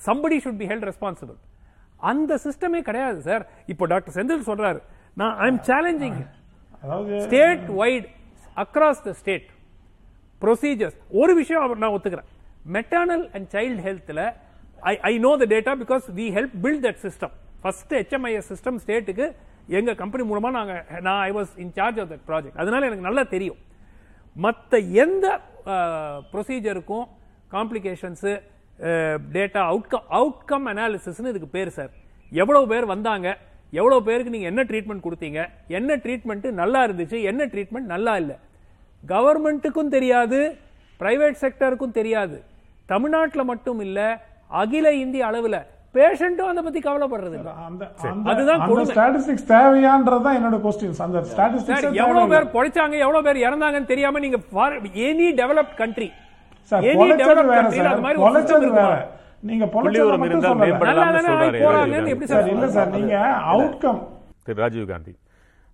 [0.08, 1.38] somebody should be held responsible
[2.12, 3.44] அந்த சிஸ்டமே கிடையாது சார்
[3.74, 4.80] இப்போ டாக்டர் செந்தில் சொல்றாரு
[5.22, 6.18] நான் I am challenging
[7.26, 8.08] state wide
[8.64, 9.48] across the state
[10.42, 12.30] procedures ஒரு விஷயம் அவர் நான் ஒத்துக்கிறேன்.
[12.78, 14.22] Maternal and child ஹெல்த்ல
[14.92, 19.28] I I know the data because we help build that system first HMIS system ஸ்டேட்டுக்கு
[19.80, 20.74] எங்க கம்பெனி மூலமா நாங்க
[21.08, 23.60] நான் I was in charge of that project அதனால எனக்கு நல்லா தெரியும்.
[24.46, 25.26] மற்ற எந்த
[26.34, 27.06] ப்ரொசீஜருக்கும்
[27.56, 28.32] காம்ப்ளிகேஷன்ஸு
[29.36, 31.92] டேட்டா அவுட்கம் அவுட்கம் அனாலிசிஸ்னு இதுக்கு பேர் சார்
[32.42, 33.28] எவ்வளவு பேர் வந்தாங்க?
[33.74, 35.40] எவ்வளவு பேருக்கு நீங்க என்ன ட்ரீட்மெண்ட் கொடுத்தீங்க?
[35.68, 37.18] என்ன ட்ரீட்மெண்ட் நல்லா இருந்துச்சு?
[37.24, 38.36] என்ன ட்ரீட்மெண்ட் நல்லா இல்லை?
[39.04, 40.40] கவர்மெண்ட்டுக்கும் தெரியாது
[41.00, 42.38] பிரைவேட் செக்டருக்கும் தெரியாது.
[42.90, 44.00] தமிழ்நாட்டில் மட்டும் இல்ல
[44.52, 45.58] அகில இந்திய அளவுல
[45.96, 47.52] பேஷண்ட்டும் அதை பத்தி கவலைப்படுறது இல்ல.
[47.62, 47.84] அந்த
[48.32, 48.62] அதுதான்.
[48.92, 54.40] ஸ்டாட்டிஸ்டிக்ஸ் தேவையான்றதுதான் என்னோட கொஸ்டின்ஸ் அந்த ஸ்டாட்டிஸ்டிக்ஸ் எவ்வளவு பேர் பொழைச்சாங்க எவ்வளவு பேர் இறந்தாங்கன்னு தெரியாம நீங்க
[55.10, 56.10] any developed country
[56.72, 57.92] sir any developed sir.
[57.94, 58.20] அது மாதிரி
[59.46, 62.26] நீங்க மட்டும் இருந்தால் எப்படி.
[62.26, 64.08] சார் இல்ல சார் நீங்க அவுட்கம்
[64.44, 65.16] திரு ராஜீவ் காந்தி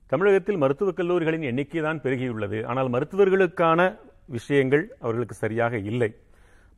[0.08, 2.66] தமிழகத்தில் மருத்துவக் கல்லூரிகளின் எண்ணிக்கை தான் பெருகியுள்ளது.
[2.66, 6.16] ஆனால் மருத்துவர்களுக்கான விஷயங்கள் அவர்களுக்கு சரியாக இல்லை.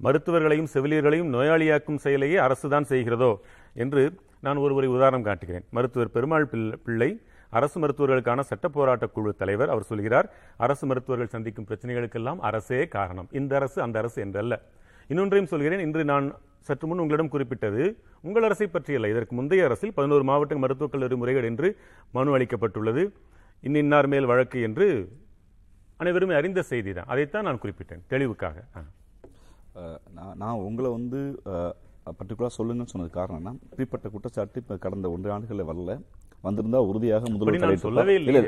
[0.04, 3.40] மருத்துவர்களையும் செவிலியர்களையும் நோயாளியாக்கும் செயலையே அரசுதான் செய்கிறதோ
[3.74, 5.64] என்று நான் ஒருவரை உதாரணம் காட்டுகிறேன்.
[5.70, 11.66] மருத்துவர் பெருமாள் பிள்ளை- பிள்ளை அரசு மருத்துவர்களுக்கான சட்ட போராட்ட குழு தலைவர் அவர் சொல்கிறார் அரசு மருத்துவர்கள் சந்திக்கும்
[11.66, 13.28] பிரச்சனைகளுக்கெல்லாம் அரசே காரணம்.
[13.32, 14.60] இந்த அரசு அந்த அரசு என்றல்ல.
[15.08, 16.34] இன்னொன்றையும் சொல்கிறேன் இன்று நான்
[16.68, 17.84] சற்று முன் உங்களிடம் குறிப்பிட்டது
[18.28, 19.12] உங்கள் அரசை பற்றியல்ல.
[19.14, 21.70] இதற்கு முந்தைய அரசில் பதினோரு மாவட்ட மருத்துவக் கல்லூரி முறைகள் என்று
[22.16, 23.04] மனு அளிக்கப்பட்டுள்ளது.
[23.68, 24.88] இன்னின்னார் மேல் வழக்கு என்று
[26.02, 28.58] அனைவரும் அறிந்த செய்தி தான் அதைத்தான் நான் குறிப்பிட்டேன் தெளிவுக்காக.
[30.18, 31.20] நான் நான் உங்களை வந்து
[32.20, 35.94] பர்டிகுலராக சொல்லுங்கன்னு சொன்னது காரணம்னா இப்படிப்பட்ட குற்றச்சாட்டு இப்போ கடந்த ஒன்று ஆண்டுகளில் வரல.
[36.44, 37.44] வந்திருந்தா உறுதியாக முதல்வர்.
[37.78, 38.40] சொல்லவே இல்ல,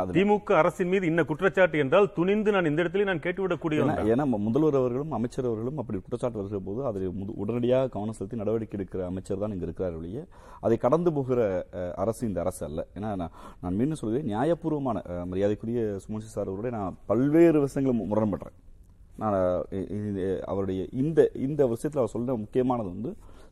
[0.00, 4.74] அது- திமுக அரசின் மீது இன்ன குற்றச்சாட்டு என்றால் துணிந்து நான் இந்த இடத்துல நான் கேட்டுவிடக்கூடியவன் ஏன்னா முதல்வர்
[4.74, 6.82] அவர்களும் அமைச்சர் அவர்களும் அப்படி குற்றச்சாட்டு வருகிற போது
[7.16, 10.22] முது- உடனடியாக கவனம் செலுத்தி நடவடிக்கை எடுக்கிற அமைச்சர் தான் இங்க இருக்கிறார் ஒழிய
[10.60, 11.40] அதை கடந்து போகிற
[11.96, 12.86] அரசு இந்த அரசு அல்ல.
[12.94, 13.10] ஏன்னா
[13.60, 18.56] நான் மீண்டும் சொல்கிறேன் நியாயபூர்வமான மரியாதைக்குரிய சுமன்சி சார் அவருடைய நான் பல்வேறு விஷயங்களை மு- முரண்படுறேன்.
[19.16, 19.36] நான்
[20.46, 23.10] அவருடைய இந்த இந்த விஷயத்தில் அவர் சொல்ற முக்கியமானது வந்து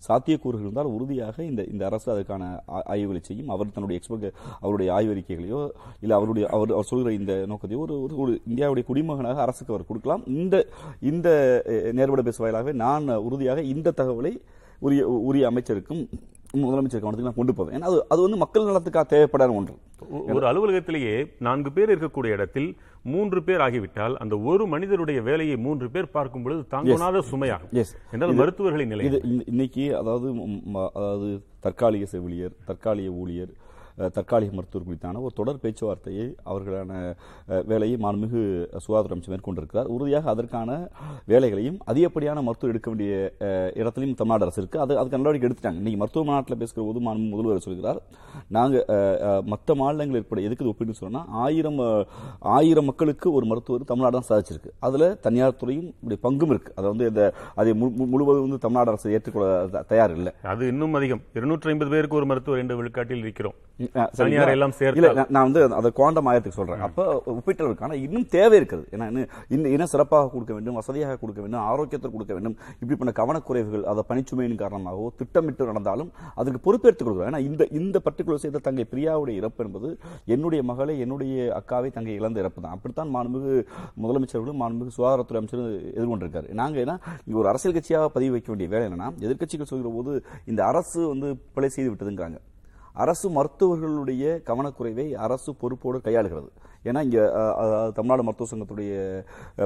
[0.08, 3.48] சாத்தியக்கூறுகள் இருந்தால் உறுதியாக இந்த இந்த அரசு அதற்கான ஆ- ஆய்வுகளை செய்யும்.
[3.48, 5.60] அவர் தன்னுடைய எக்ஸ்பர்ட் அவருடைய ஆய்வறிக்கைகளையோ
[6.00, 10.24] இல்லை அவருடைய அவர் அவர் சொல்கிற இந்த நோக்கத்தையோ ஒரு ஒரு- ஒரு இந்தியாவுடைய குடிமகனாக அரசுக்கு அவர் கொடுக்கலாம்.
[10.26, 10.66] இந்த
[11.02, 11.28] இந்த
[11.66, 14.34] அஹ், நேர்பட பேசு வாயிலாகவே நான் உறுதியாக இந்த தகவலை
[14.80, 16.02] உரிய உரிய அமைச்சருக்கும்
[16.62, 17.74] முதலமைச்சர் கவனத்துக்கு நான் கொண்டு போவேன்.
[17.76, 19.74] ஏன்னா அது அது வந்து மக்கள் நலத்துக்காக தேவைப்படாத ஒன்று.
[20.36, 21.14] ஒரு அலுவலகத்திலேயே
[21.46, 22.68] நான்கு பேர் இருக்கக்கூடிய இடத்தில்
[23.12, 27.72] மூன்று பேர் ஆகிவிட்டால் அந்த ஒரு மனிதருடைய வேலையை மூன்று பேர் பார்க்கும் பொழுது தாங்கொணாத சுமையாகும்.
[28.14, 29.20] என்றால் மருத்துவர்களின் நிலை இது
[29.52, 30.28] இன்னைக்கு அதாவது
[30.98, 31.28] அதாவது
[31.66, 33.52] தற்காலிக செவிலியர் தற்காலிக ஊழியர்
[34.12, 37.16] தற்காலிக மருத்துவர் குறித்தான ஒரு தொடர் பேச்சுவார்த்தையை அவர்களான
[37.66, 39.86] வேலையை மாண்புமிகு சுகாதார அமைச்சர் மேற்கொண்டிருக்கிறார்.
[39.86, 40.88] உறுதியாக அதற்கான
[41.24, 43.32] வேலைகளையும் அதிகப்படியான மருத்துவர் எடுக்க வேண்டிய
[43.74, 44.80] இடத்திலையும் தமிழ்நாடு அரசு இருக்கு.
[44.80, 45.74] அது அதுக்கு நடவடிக்கை எடுத்துட்டாங்க.
[45.74, 48.02] இன்னைக்கு மருத்துவ மாநாட்டில் பேசுகிற போது மாண்பு முதல்வர் சொல்கிறார்
[48.48, 48.84] நாங்கள்
[49.44, 52.06] மற்ற மாநிலங்கள் ஏற்பட எதுக்கு இது ஒப்பிட்டு ஆயிரம்
[52.38, 54.70] ஆயிரம் மக்களுக்கு ஒரு மருத்துவர் தமிழ்நாடு தான் சாதிச்சிருக்கு.
[54.78, 56.72] அதில் தனியார் துறையும் இப்படி பங்கும் இருக்கு.
[56.76, 60.68] அதை வந்து இந்த அதை மு- மு- முழுவதும் வந்து தமிழ்நாடு அரசு ஏற்றுக்கொள்ள த- தயார் இல்லை அது
[60.68, 61.20] இன்னும் அதிகம்.
[61.34, 63.54] இருநூற்றி ஐம்பது பேருக்கு ஒரு மருத்துவர் என்று விழுக்காட்டில் இருக்கிறோம்.
[64.20, 64.98] தனியார் எல்லாம் சேர்த்தால்.
[65.00, 66.84] இல்ல நான் வந்து அதை குவாண்டம் ஆயத்துக்கு சொல்றேன்.
[66.88, 68.84] அப்ப ஒப்பீட்டலுக்கான இன்னும் தேவை இருக்குது.
[68.94, 69.06] ஏன்னா
[69.54, 72.56] இன்னும் இன்னும் சிறப்பாக கொடுக்க வேண்டும் வசதியாக கொடுக்க வேண்டும் ஆரோக்கியத்தை கொடுக்க வேண்டும்.
[72.80, 76.10] இப்படி பண்ண கவனக்குறைவுகள் அதை பணிச்சுமையின் காரணமாகவோ திட்டமிட்டு நடந்தாலும்
[76.40, 79.90] அதுக்கு பொறுப்பேற்றுக் கொடுக்குறோம் ஏன்னா இந்த இந்த பர்டிகுலர் செய்த தங்கை பிரியாவுடைய இறப்பு என்பது
[80.36, 82.74] என்னுடைய மகளை என்னுடைய அக்காவை தங்கை இழந்த இறப்பு தான்.
[82.76, 83.54] அப்படித்தான் மாண்புமிகு
[84.04, 86.48] முதலமைச்சர்களும் மாண்புமிகு சுகாதாரத்துறை அமைச்சரும் எதிர்கொண்டிருக்காரு.
[86.62, 90.12] நாங்க ஏன்னா இங்க ஒரு அரசியல் கட்சியாக பதிவு வைக்க வேண்டிய வேலை என்னன்னா எதிர்க்கட்சிகள் சொல்கிற போது
[90.52, 92.38] இந்த அரசு வந்து பிழை செய்து விட்டதுங்கிறாங்க.
[93.02, 96.50] அரசு மருத்துவர்களுடைய கவனக்குறைவை அரசு பொறுப்போடு கையாளுகிறது.
[96.88, 97.22] ஏன்னா இங்கே
[97.96, 98.92] தமிழ்நாடு மருத்துவ சங்கத்துடைய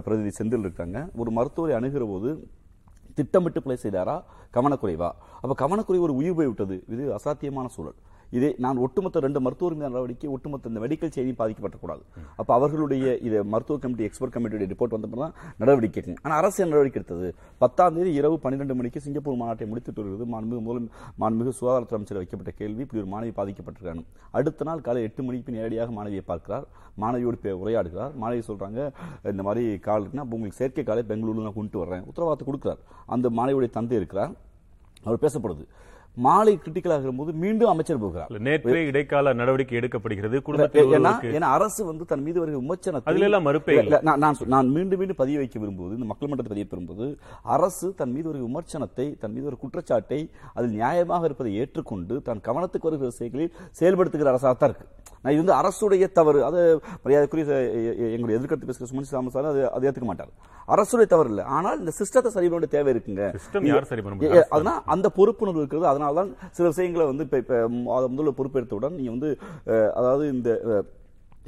[0.04, 0.98] பிரதிநிதி செந்தில் இருக்காங்க.
[1.22, 2.30] ஒரு மருத்துவரை அணுகிற போது
[3.18, 4.16] திட்டமிட்டு பிள்ளை செய்தாரா?
[4.56, 5.10] கவனக்குறைவா?
[5.42, 7.98] அப்போ கவனக்குறைவு ஒரு உயிர் போய் விட்டது இது அசாத்தியமான சூழல்.
[8.30, 12.00] இதே நான் ஒட்டுமொத்த ரெண்டு மருத்துவர் மீதான நடவடிக்கை ஒட்டுமொத்த இந்த மெடிக்கல் செய்தி பாதிக்கப்படக்கூடாது.
[12.36, 16.16] அப்ப அவர்களுடைய இது மருத்துவ கமிட்டி எக்ஸ்பர்ட் கமிட்டியுடைய ரிப்போர்ட் வந்தப்போ தான் நடவடிக்கை எடுக்கணும்.
[16.22, 17.34] ஆனா அரசு நடவடிக்கை எடுத்தது?
[17.58, 22.50] பத்தாம் தேதி இரவு பன்னிரெண்டு மணிக்கு சிங்கப்பூர் மாநாட்டை முடித்துட்டு வருகிறது மாண்புமிகு முதல் மாண்புமிகு சுகாதாரத்துறை அமைச்சர் வைக்கப்பட்ட
[22.50, 22.80] கேள்வி.
[22.80, 26.66] இப்படி ஒரு மாணவி பாதிக்கப்பட்டிருக்காங்க அடுத்த நாள் காலை எட்டு மணிக்கு நேரடியாக மாணவியை பார்க்கிறார்.
[27.00, 28.12] மாணவியோடு பே- உரையாடுகிறார்.
[28.22, 28.92] மாணவி சொல்றாங்க
[29.24, 32.02] இந்த மாதிரி கால் இருக்குன்னா உங்களுக்கு செயற்கை காலை பெங்களூர்ல நான் கொண்டு வர்றேன்.
[32.02, 32.78] உத்தரவாதத்தை கொடுக்குறார்.
[33.06, 34.30] அந்த மாணவியுடைய தந்தை இருக்கிறார்.
[35.04, 35.66] அவர் பேசப்படுது.
[36.26, 38.30] மாலை கிரிட்டிக்கல் ஆகிற போது மீண்டும் அமைச்சர் போகிறார்.
[38.46, 40.36] நேற்றே இடைக்கால நடவடிக்கை எடுக்கப்படுகிறது
[41.38, 43.76] ஏன்னா அரசு வந்து தன் மீது வருகிற விமர்சனத்தை அதுல எல்லாம் மறுப்பே
[44.08, 44.22] நான்
[44.54, 47.08] நான் மீண்டும் மீண்டும் பதிய வைக்க விரும்புவது இந்த மக்கள் மன்றத்தை பதிய விரும்புவது
[47.56, 50.20] அரசு தன் மீது ஒரு விமர்சனத்தை தன் மீது ஒரு குற்றச்சாட்டை
[50.56, 54.86] அதில் நியாயமாக இருப்பதை ஏற்றுக்கொண்டு தன் கவனத்துக்கு வருகிற செயல்களில் செயல்படுத்துகிற அரசாக தான் இருக்கு.
[55.22, 56.40] நான் இது வந்து அரசுடைய தவறு.
[56.48, 56.58] அது
[57.04, 57.44] மரியாதைக்குரிய
[58.14, 60.32] எங்களுடைய எதிர்கருத்து பேசுகிற சுமன் சாமி சார் அது அதை ஏற்றுக்க மாட்டார்.
[60.74, 61.46] அரசுடைய தவறு இல்லை.
[61.56, 63.24] ஆனால் இந்த சிஸ்டத்தை சரி பண்ண தேவை இருக்குங்க.
[64.56, 65.90] அதனால் அந்த பொறுப்புணர்வு இருக்கிறது.
[65.92, 69.30] அதனால தான் சில விஷயங்களை வந்து இப்ப முதல்ல பொறுப்பெடுத்தவுடன் நீங்க வந்து
[70.00, 70.50] அதாவது இந்த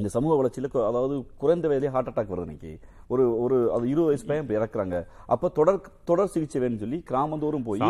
[0.01, 2.71] இந்த சமூக வளர்ச்சியில அதாவது குறைந்த வயதிலே ஹார்ட் அட்டாக் வருது இன்னைக்கு.
[3.13, 4.97] ஒரு ஒரு அது இருபது வயசு பையன் இறக்குறாங்க.
[5.35, 7.83] அப்ப தொடர் தொடர் சிகிச்சை வேணும்னு சொல்லி கிராமந்தோறும் போய்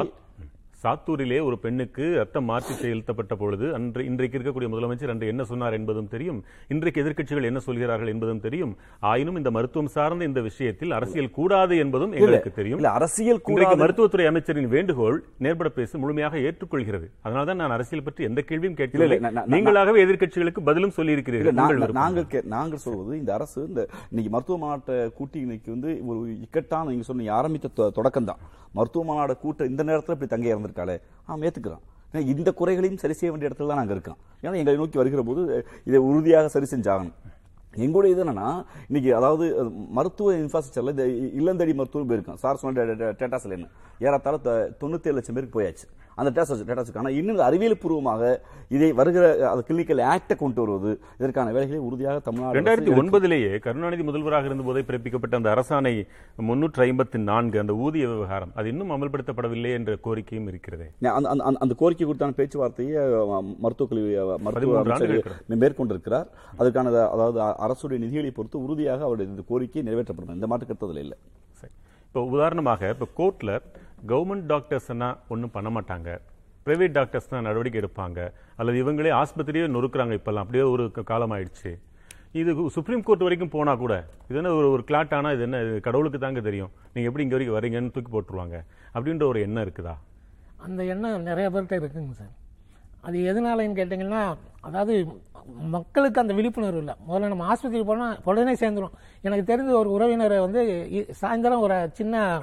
[0.82, 6.08] சாத்தூரிலே ஒரு பெண்ணுக்கு ரத்தம் மாற்றி செலுத்தப்பட்ட பொழுது அன்று இன்றைக்கு இருக்கக்கூடிய முதலமைச்சர் அன்று என்ன சொன்னார் என்பதும்
[6.14, 6.38] தெரியும்.
[6.74, 8.72] இன்றைக்கு எதிர்க்கட்சிகள் என்ன சொல்கிறார்கள் என்பதும் தெரியும்.
[9.10, 12.80] ஆயினும் இந்த மருத்துவம் சார்ந்த இந்த விஷயத்தில் அரசியல் கூடாது என்பதும் எங்களுக்கு தெரியும்.
[12.82, 13.42] இல்ல அரசியல்
[13.82, 17.08] மருத்துவத்துறை அமைச்சரின் வேண்டுகோள் நேர்பட பேச முழுமையாக ஏற்றுக்கொள்கிறது.
[17.26, 19.18] அதனால்தான் நான் அரசியல் பற்றி எந்த கேள்வியும் கேட்கவில்லை.
[19.54, 21.58] நீங்களாகவே எதிர்க்கட்சிகளுக்கு பதிலும் சொல்லி இருக்கிறீர்கள்.
[22.00, 27.06] நாங்கள் நாங்கள் சொல்வது இந்த அரசு இந்த இன்னைக்கு மருத்துவ மாநாட்டை கூட்டி இன்னைக்கு வந்து ஒரு இக்கட்டான நீங்க
[27.10, 28.42] சொன்னீங்க ஆரம்பித்த தொடக்கம் தான்
[28.78, 30.96] மருத்துவ மாநாட கூட்ட இந்த நேரத்துல இப்படி தங்க இறந்திருக்காளே
[31.28, 34.18] அவன் ஏற்றுக்கிறான் ஏன்னா இந்த குறைகளையும் சரி செய்ய வேண்டிய இடத்துல தான் நாங்கள் இருக்கோம்.
[34.44, 35.42] ஏன்னா எங்களை நோக்கி வருகிற போது
[35.88, 37.16] இதை உறுதியாக சரி செஞ்சாகணும்.
[37.84, 38.48] எங்களுடைய இது என்னன்னா
[38.88, 39.44] இன்னைக்கு அதாவது
[39.96, 41.04] மருத்துவ இன்ஃப்ராஸ்ட்ரக்சர்ல இந்த
[41.40, 42.40] இல்லந்தடி மருத்துவம் போயிருக்கான்.
[42.44, 43.68] சார் சொன்ன டேட்டாஸ்ல என்ன?
[44.06, 44.36] ஏறத்தாழ
[44.80, 45.86] தொண்ணூத்தி ஏழு லட்சம் பேருக்கு போயாச்சு.
[46.20, 48.22] அந்த டேட்டாஸ் டேட்டாஸ் ஆனால் இன்னும் அறிவியல் பூர்வமாக
[48.70, 52.92] இதை வருகிற அது கிளினிக்கல் ஆக்டை கொண்டு வருவது இதற்கான வேலைகளை உறுதியாக தமிழ்நாடு ரெண்டாயிரத்தி.
[52.98, 55.94] ஒன்பதிலேயே கருணாநிதி முதல்வராக இருந்த போதே பிறப்பிக்கப்பட்ட அந்த அரசாணை
[56.42, 60.88] முன்னூற்றி ஐம்பத்தி நான்கு அந்த ஊதிய விவகாரம் அது இன்னும் அமல்படுத்தப்படவில்லை என்ற கோரிக்கையும் இருக்கிறதே.
[61.12, 63.02] அந்த- அந்த- அந்த- அந்த கோரிக்கை குறித்தான பேச்சுவார்த்தையை
[63.58, 64.82] மருத்துவக் கல்வி மருத்துவ
[65.60, 71.18] மேற்கொண்டிருக்கிறார் அதுக்கான அதாவது அரசுடைய நிதிகளை பொறுத்து உறுதியாக அவருடைய இந்த கோரிக்கை நிறைவேற்றப்படும் இந்த மாற்று கருத்துதல் இல்லை.
[72.06, 73.50] இப்போ உதாரணமாக இப்போ கோர்ட்ல
[74.06, 74.90] கவர்மெண்ட் டாக்டர்ஸ்
[75.28, 76.18] ஒன்றும் பண்ண மாட்டாங்க.
[76.66, 78.32] பிரைவேட் டாக்டர்ஸ் தான் நடவடிக்கை எடுப்பாங்க.
[78.56, 80.44] அல்லது இவங்களே ஆஸ்பத்திரியே நொறுக்குறாங்க இப்போல்லாம்.
[80.44, 81.72] அப்படியே ஒரு காலம் ஆயிடுச்சு
[82.32, 86.18] இது சுப்ரீம் கோர்ட் வரைக்கும் போனால் கூட இது என்ன ஒரு ஒரு கிளாட்டானா இது என்ன இது கடவுளுக்கு
[86.18, 86.70] தாங்க தெரியும்.
[86.92, 88.64] நீங்கள் எப்படி இங்கே வரைக்கும் வரீங்கன்னு தூக்கி போட்டுருவாங்க.
[88.94, 89.94] அப்படின்ற ஒரு எண்ணம் இருக்குதா?
[90.56, 92.32] அந்த எண்ணம் நிறைய பேர்கிட்ட இருக்குங்க சார்.
[93.00, 95.06] அது எதனாலன்னு கேட்டிங்கன்னா அதாவது
[95.60, 96.94] மக்களுக்கு அந்த விழிப்புணர்வு இல்லை.
[97.08, 98.90] முதல்ல நம்ம ஆஸ்பத்திரி போனால் உடனே சேர்ந்துடும்
[99.20, 102.40] எனக்கு தெரிஞ்ச ஒரு உறவினரை வந்து இ- சாயந்தரம் ஒரு சின்ன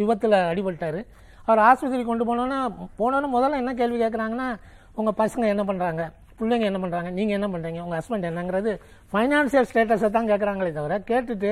[0.00, 1.00] விபத்தில் அடிபட்டார்
[1.48, 2.58] அவர் ஆஸ்பத்திரி கொண்டு போனோன்னா
[3.00, 4.48] போனோன்னு முதல்ல என்ன கேள்வி கேட்குறாங்கன்னா
[4.94, 6.02] உங்கள் பசங்க என்ன பண்ணுறாங்க
[6.38, 8.72] பிள்ளைங்க என்ன பண்ணுறாங்க நீங்கள் என்ன பண்ணுறீங்க உங்கள் ஹஸ்பண்ட் என்னங்கிறது
[9.12, 11.50] ஃபைனான்சியல் ஸ்டேட்டஸை தான் கேட்குறாங்களே தவிர கேட்டுட்டு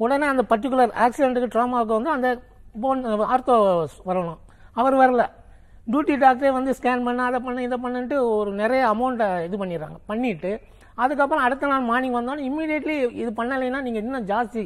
[0.00, 2.28] உடனே அந்த பர்டிகுலர் ஆக்சிடென்ட்டுக்கு ட்ராமாவுக்கு வந்து அந்த
[2.82, 3.02] போன்
[3.34, 3.54] ஆர்த்தோ
[4.08, 4.40] வரணும்.
[4.80, 5.22] அவர் வரல.
[5.86, 9.98] டியூட்டி டாக்டரே வந்து ஸ்கேன் பண்ண அதை பண்ண இதை பண்ணுன்ட்டு ஒரு நிறைய அமௌண்ட்டை இது பண்ணிடுறாங்க.
[10.10, 10.50] பண்ணிவிட்டு
[11.02, 14.64] அதுக்கப்புறம் அடுத்த நாள் மார்னிங் வந்தோன்னே இம்மீடியட்லி இது பண்ணலைன்னா நீங்கள் இன்னும் ஜாஸ்தி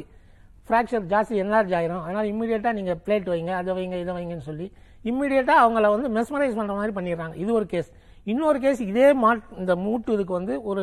[0.71, 2.03] ஃப்ராக்சர் ஜாஸ்தி என்லார்ஜ் ஆயிரும்.
[2.05, 4.67] அதனால் இம்மீடியட்டாக நீங்கள் பிளேட் வைங்க அதை வைங்க இதை வைங்கன்னு சொல்லி
[5.09, 7.35] இம்மீடியட்டாக அவங்கள வந்து மெஸ்மரைஸ் பண்ணுற மாதிரி பண்ணிடுறாங்க.
[7.43, 7.89] இது ஒரு கேஸ்
[8.31, 10.81] இன்னொரு கேஸ் இதே மாட் இந்த மூட்டு இதுக்கு வந்து ஒரு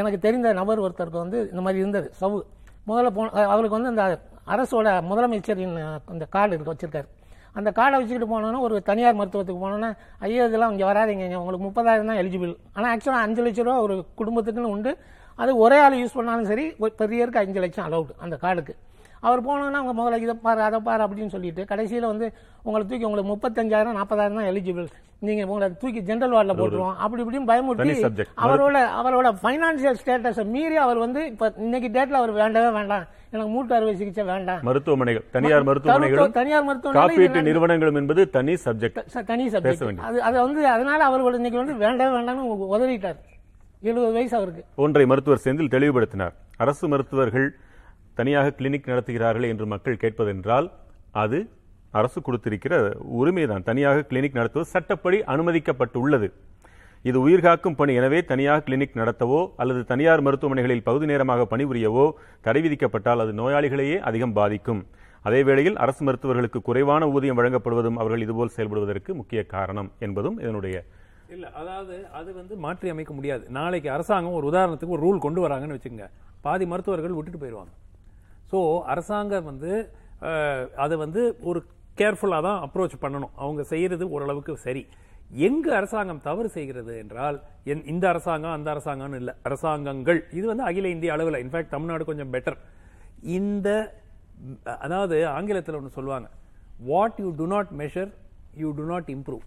[0.00, 2.08] எனக்கு தெரிந்த நபர் ஒருத்தருக்கு வந்து இந்த மாதிரி இருந்தது.
[2.20, 2.36] சவு
[2.88, 4.04] முதல்ல போன அவருக்கு வந்து இந்த
[4.54, 5.76] அரசோட முதலமைச்சரின்
[6.12, 7.08] அந்த கார்டு இருக்கு வச்சிருக்காரு.
[7.58, 9.90] அந்த கார்டை வச்சுக்கிட்டு போனோன்னா ஒரு தனியார் மருத்துவத்துக்கு போனோன்னா
[10.26, 14.74] ஐயோ இதெல்லாம் இங்கே வராதிங்க உங்களுக்கு முப்பதாயிரம் தான் எலிஜிபிள் ஆனால் ஆக்சுவலாக அஞ்சு லட்ச ரூபா ஒரு குடும்பத்துக்குன்னு
[14.74, 14.92] உண்டு.
[15.38, 18.74] அது ஒரே ஆள் யூஸ் பண்ணாலும் சரி ஒரு பெரியருக்கு அஞ்சு லட்சம் அலௌடு அந்த கார்டுக்கு.
[19.20, 23.32] அவர் போனோன்னா அவங்க முதல்ல இதை பாரு அதை பாரு அப்படின்னு சொல்லிட்டு கடைசியில் வந்து உங்களை தூக்கி உங்களுக்கு
[23.34, 24.86] முப்பத்தஞ்சாயிரம் நாற்பதாயிரம் தான் எலிஜிபிள்
[25.18, 26.94] நீங்க உங்களை தூக்கி ஜென்ரல் வார்டில் போட்டுருவோம்.
[26.96, 28.24] அப்படி இப்படின்னு பயமுறுத்தி.
[28.36, 33.04] அவரோட அவரோட ஃபைனான்சியல் ஸ்டேட்டஸை மீறி அவர் வந்து இப்போ இன்னைக்கு டேட்ல அவர் வேண்டவே வேண்டாம்.
[33.30, 34.58] எனக்கு மூட்டு அறுவை சிகிச்சை வேண்டாம்.
[34.62, 39.96] மருத்துவமனைகள் தனியார் மருத்துவமனைகளும் தனியார் மருத்துவமனைகள் காப்பீட்டு இது நிறுவனங்களும் என்பது தனி சப்ஜெக்ட் தனி சப்ஜெக்ட்.
[39.96, 43.16] அது அது வந்து அதனால அவர்கள் இன்னைக்கு வந்து வேண்டவே வேண்டாம்னு உ- உதறிட்டார்
[43.80, 44.64] எழுபது வயசு அவருக்கு.
[44.76, 46.32] ஒன்றை மருத்துவர் செந்தில் தெளிவுபடுத்தினார்.
[46.56, 47.54] அரசு மருத்துவர்கள்
[48.20, 50.68] தனியாக கிளினிக் நடத்துகிறார்கள் என்று மக்கள் கேட்பதென்றால்
[51.24, 51.38] அது
[51.98, 52.74] அரசு கொடுத்திருக்கிற
[53.20, 53.66] உரிமைதான்.
[53.68, 56.28] தனியாக கிளினிக் நடத்துவது சட்டப்படி அனுமதிக்கப்பட்டுள்ளது.
[57.08, 57.92] இது உயிர்காக்கும் பணி.
[58.00, 62.04] எனவே தனியாக கிளினிக் நடத்தவோ அல்லது தனியார் மருத்துவமனைகளில் பகுதி நேரமாக பணிபுரியவோ
[62.46, 64.82] தடை விதிக்கப்பட்டால் அது நோயாளிகளையே அதிகம் பாதிக்கும்.
[65.28, 70.76] அதே வேளையில் அரசு மருத்துவர்களுக்கு குறைவான ஊதியம் வழங்கப்படுவதும் அவர்கள் இதுபோல் செயல்படுவதற்கு முக்கிய காரணம் என்பதும் இதனுடைய
[71.34, 73.44] இல்ல அதாவது அது வந்து மாற்றி அமைக்க முடியாது.
[73.58, 76.08] நாளைக்கு அரசாங்கம் ஒரு உதாரணத்துக்கு ஒரு ரூல் கொண்டு வராங்கன்னு வச்சுக்கோங்க.
[76.46, 77.72] பாதி மருத்துவர்கள் விட்டுட்டு போயிடுவாங்க
[78.52, 79.90] ஸோ அரசாங்கம் வந்து
[80.76, 81.64] அதை வந்து ஒரு
[81.96, 83.30] கேர்ஃபுல்லாக தான் அப்ரோச் பண்ணணும்.
[83.36, 84.86] அவங்க செய்கிறது ஓரளவுக்கு சரி.
[85.32, 89.34] எங்கு அரசாங்கம் தவறு செய்கிறது என்றால் என்- இந்த அரசாங்கம் அந்த அரசாங்கம்னு இல்லை.
[89.42, 90.26] அரசாங்கங்கள்.
[90.32, 91.46] இது வந்து அகில இந்திய அளவில்.
[91.46, 92.56] இன்ஃபேக்ட் தமிழ்நாடு கொஞ்சம் பெட்டர்
[93.22, 93.68] இந்த
[94.64, 96.28] அதாவது ஆங்கிலத்தில் ஒன்று சொல்லுவாங்க.
[96.84, 98.12] What you do not measure
[98.56, 99.44] you do not improve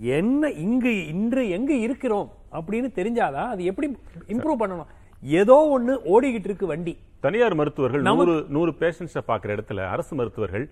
[0.00, 3.96] என்ன இங்கு இன்று எங்கே இருக்கிறோம் அப்படின்னு தெரிஞ்சாதான் அது எப்படி
[4.28, 4.90] இம்ப்ரூவ் பண்ணணும்?
[5.40, 6.94] ஏதோ ஒண்ணு ஓடிக்கிட்டு இருக்கு வண்டி.
[7.24, 10.64] தனியார் மருத்துவர்கள் நூறு நூறு பேஷண்ட்ஸை பார்க்குற இடத்துல அரசு மருத்துவர்கள்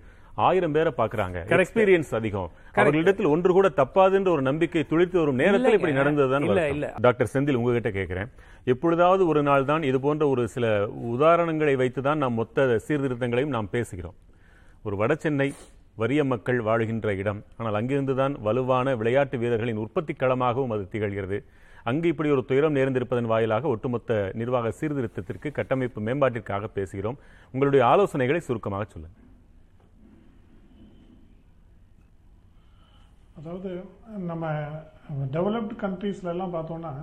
[0.47, 1.37] ஆயிரம் பேரை பார்க்கறாங்க.
[1.55, 2.49] எக்ஸ்பீரியன்ஸ் அதிகம்.
[2.79, 5.93] அவர்களிடத்தில் ஒன்று கூட தப்பாதுன்ற ஒரு நம்பிக்கை துளித்து வரும் நேரத்தில் இப்படி.
[5.99, 6.45] நடந்ததுதான்.
[7.05, 8.29] டாக்டர் செந்தில் உங்ககிட்ட கேட்கிறேன்.
[8.73, 10.65] எப்பொழுதாவது ஒரு நாள் தான் இது போன்ற ஒரு சில
[11.13, 14.17] உதாரணங்களை வைத்து தான் நாம் மொத்த சீர்திருத்தங்களையும் நாம் பேசுகிறோம்.
[14.87, 15.49] ஒரு வடசென்னை
[16.01, 17.41] வறிய மக்கள் வாழுகின்ற இடம்.
[17.59, 21.39] ஆனால் அங்கிருந்து தான் வலுவான விளையாட்டு வீரர்களின் உற்பத்தி களமாகவும் அது திகழ்கிறது.
[21.89, 27.19] அங்கு இப்படி ஒரு துயரம் நேர்ந்திருப்பதன் வாயிலாக ஒட்டுமொத்த நிர்வாக சீர்திருத்தத்திற்கு கட்டமைப்பு மேம்பாட்டிற்காக பேசுகிறோம்.
[27.53, 29.27] உங்களுடைய ஆலோசனைகளை சுருக்கமாக சொல்லுங்கள்.
[33.39, 33.71] அதாவது
[34.29, 34.45] நம்ம
[35.35, 36.93] டெவலப்டு கண்ட்ரீஸ்லாம் பார்த்தோம்னா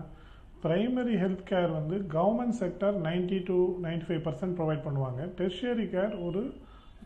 [0.62, 5.20] பிரைமரி ஹெல்த் கேர் வந்து government sector 90 to 95% five percent provide பண்ணுவாங்க.
[5.40, 6.40] டெர்ஷியரி கேர் ஒரு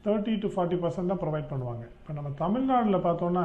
[0.06, 1.84] தேர்ட்டி டு ஃபார்ட்டி பர்சன்ட் தான் ப்ரொவைட் பண்ணுவாங்க.
[1.98, 3.44] இப்போ நம்ம தமிழ்நாட்டில் பார்த்தோன்னா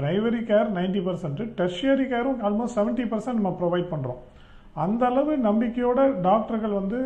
[0.00, 4.20] பிரைமரி கேர் 90% பர்சன்ட் டெர்ஷியரி கேரும் ஆல்மோஸ்ட் 70% பர்சன்ட் நம்ம ப்ரொவைட் பண்ணுறோம்
[4.82, 6.98] அந்த அளவு நம்பிக்கையோட டாக்டர்கள் வந்து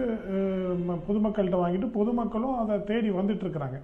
[1.06, 3.78] பொதுமக்கள்கிட்ட வாங்கிட்டு பொதுமக்களும் அதை தேடி வந்துட்டு இருக்கிறாங்க.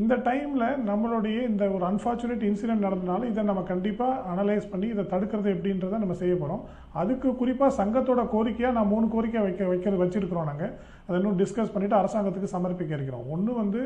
[0.00, 5.48] இந்த டைமில் நம்மளுடைய இந்த ஒரு அன்ஃபார்ச்சுனேட் இன்சிடென்ட் நடந்தனால இதை நம்ம கண்டிப்பாக அனலைஸ் பண்ணி இதை தடுக்கிறது
[5.54, 6.62] எப்படின்றத நம்ம செய்ய போகிறோம்
[7.02, 10.72] அதுக்கு குறிப்பாக சங்கத்தோட கோரிக்கையாக நான் மூணு கோரிக்கை வைக்க வைக்கிறது வச்சுருக்கிறோம் நாங்கள்
[11.06, 13.28] அதை இன்னும் டிஸ்கஸ் பண்ணிவிட்டு அரசாங்கத்துக்கு சமர்ப்பிக்க இருக்கிறோம்.
[13.36, 13.82] ஒன்று வந்து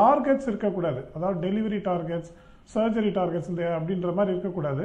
[0.00, 1.02] டார்கெட்ஸ் இருக்கக்கூடாது.
[1.16, 2.32] அதாவது டெலிவரி டார்கெட்ஸ்
[2.72, 4.84] சர்ஜரி டார்கெட்ஸ் இந்த அப்படின்ற மாதிரி இருக்கக்கூடாது.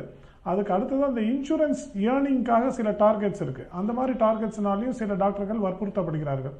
[0.49, 6.55] அதுக்கு அடுத்தது அந்த இன்சூரன்ஸ் ஏர்னிங்காக சில டார்கெட்ஸ் இருக்குது அந்த மாதிரி டார்கெட்ஸ்னாலையும் சில டாக்டர்கள் வற்புறுத்தப்படுகிறார்கள்.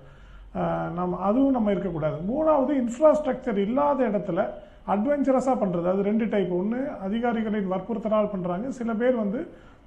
[0.97, 2.17] நம்ம அதுவும் நம்ம இருக்கக்கூடாது.
[2.31, 4.45] மூணாவது இன்ஃப்ராஸ்ட்ரக்சர் இல்லாத இடத்துல
[4.93, 9.39] அட்வென்ச்சரஸாக பண்ணுறது அது ரெண்டு டைப் ஒன்று அதிகாரிகளின் வற்புறுத்தலால் பண்ணுறாங்க சில பேர் வந்து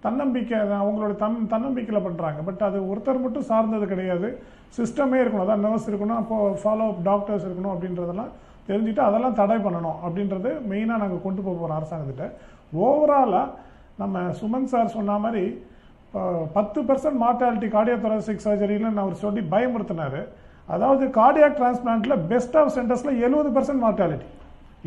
[0.05, 4.29] தன்னம்பிக்கை அவங்களோட தன் தன்னம்பிக்கையில் பண்ணுறாங்க பட் அது ஒருத்தர் மட்டும் சார்ந்தது கிடையாது.
[4.79, 5.45] சிஸ்டமே இருக்கணும்.
[5.47, 6.19] அதான் நர்ஸ் இருக்கணும்.
[6.23, 8.33] அப்போ ஃபாலோ அப் டாக்டர்ஸ் இருக்கணும் அப்படின்றதெல்லாம்
[8.69, 12.27] தெரிஞ்சுட்டு அதெல்லாம் தடை பண்ணணும் அப்படின்றது மெயினாக நாங்கள் கொண்டு போக போகிறோம் அரசாங்கத்திட்ட.
[12.87, 13.49] ஓவராலாக
[14.03, 15.45] நம்ம சுமன் சார் சொன்ன மாதிரி
[16.57, 20.23] பத்து பர்சன்ட் மார்டாலிட்டி கார்டியோதொராசிக் சர்ஜரியில் நான் அவர் சொல்லி பயமுறுத்தினாரு.
[20.75, 24.29] அதாவது கார்டியாக் டிரான்ஸ்பிளான்ட்ல பெஸ்ட் ஆஃப் சென்டர்ஸ்ல எழுபது பர்சன்ட் மார்டாலிட்டி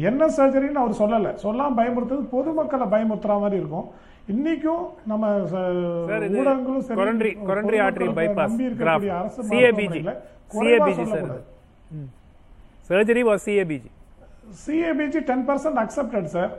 [0.10, 1.32] என்ன சர்ஜரின்னு அவர் சொல்லலை.
[1.46, 3.88] சொல்லாம பயமுறுத்துறது பொதுமக்களை பயமுறுத்துற மாதிரி இருக்கும்.
[4.34, 5.26] இன்னைக்கும் நம்ம
[6.40, 6.98] ஊடகங்களும் சரி,
[8.44, 9.40] நம்பி இருக்கக்கூடிய அரசு
[12.90, 13.90] surgery was CABG
[14.64, 16.52] CABG ten percent accepted sir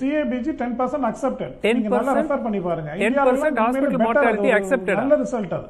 [0.00, 2.90] CABG ten percent accepted 10% நீங்க நல்லா ரெஃபர் பண்ணி பாருங்க.
[3.00, 4.96] 10% இந்தியாவுல எல்லாம் hospital உண்மையிலே better mortality அது ஒரு accepted.
[5.00, 5.68] நல்ல ரிசல்ட் அது.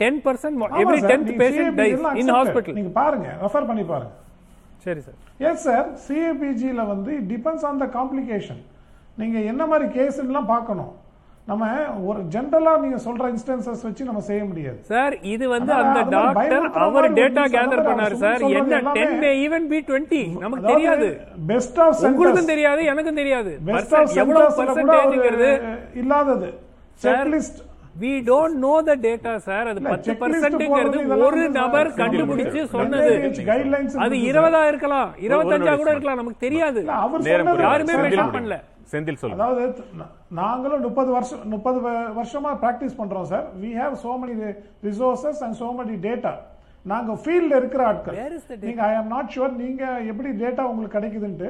[0.00, 2.32] Ten percent every tenth CABG dies in.
[2.36, 4.14] Hospital நீங்க பாருங்க ரெஃபர் பண்ணி பாருங்க.
[4.84, 5.18] சரி சார்
[5.50, 8.62] எஸ் சார் சிஏபிஜியில் வந்து டிபெண்ட்ஸ் ஆன் த காம்ப்ளிகேஷன்
[9.20, 10.92] நீங்கள் என்ன மாதிரி கேஸ்லாம் பார்க்கணும்.
[11.46, 11.64] நம்ம
[12.04, 14.78] ஒரு ஜென்ரலாக நீங்கள் சொல்கிற இன்ஸ்டன்சஸ் வச்சு நம்ம செய்ய முடியாது.
[14.82, 19.68] சார் இது வந்து அந்த டாக்டர் அவர் டேட்டா கேதர் பண்ணாரு சார் என்ன எல்லாமே- ten may even
[19.68, 21.08] be twenty நமக்கு தெரியாது.
[21.46, 23.58] பெஸ்ட் ஆஃப் உங்களுக்கும் தெரியாது எனக்கும் தெரியாது.
[23.64, 25.50] பெஸ்ட் ஆஃப் எவ்வளவு பர்சன்டேஜ்ங்கிறது
[25.94, 26.48] இல்லாதது.
[27.02, 27.60] Checklist
[28.00, 33.12] we don't know the data sir அது பத்து பர்சன்ட்ங்கிறது ஒரு நபர் கண்டுபிடிச்சு சொன்னது.
[33.98, 35.90] அது இருபதா இருக்கலாம் இருபத்தஞ்சா கூட.
[35.90, 36.80] இருக்கலாம் நமக்கு தெரியாது.
[37.60, 38.56] யாருமே செந்தில் பண்ணல.
[38.92, 39.44] செந்தில் சொல்லுங்க.
[39.44, 39.84] அதாவது
[40.40, 41.78] நாங்களும் முப்பது வருஷம் முப்பது
[42.18, 43.46] வருஷமா பிராக்டிஸ் பண்றோம் sir.
[43.62, 44.36] We have so many
[44.88, 46.34] resources and so many data
[46.92, 48.16] நாங்க ஃபீல்ட்ல இருக்கிற ஆட்கள்.
[48.18, 48.66] Where is the data?
[48.66, 51.48] நீங்க ஐ அம் நாட் ஷுவர் நீங்க எப்படி டேட்டா உங்களுக்கு கிடைக்குதுன்ட்டு.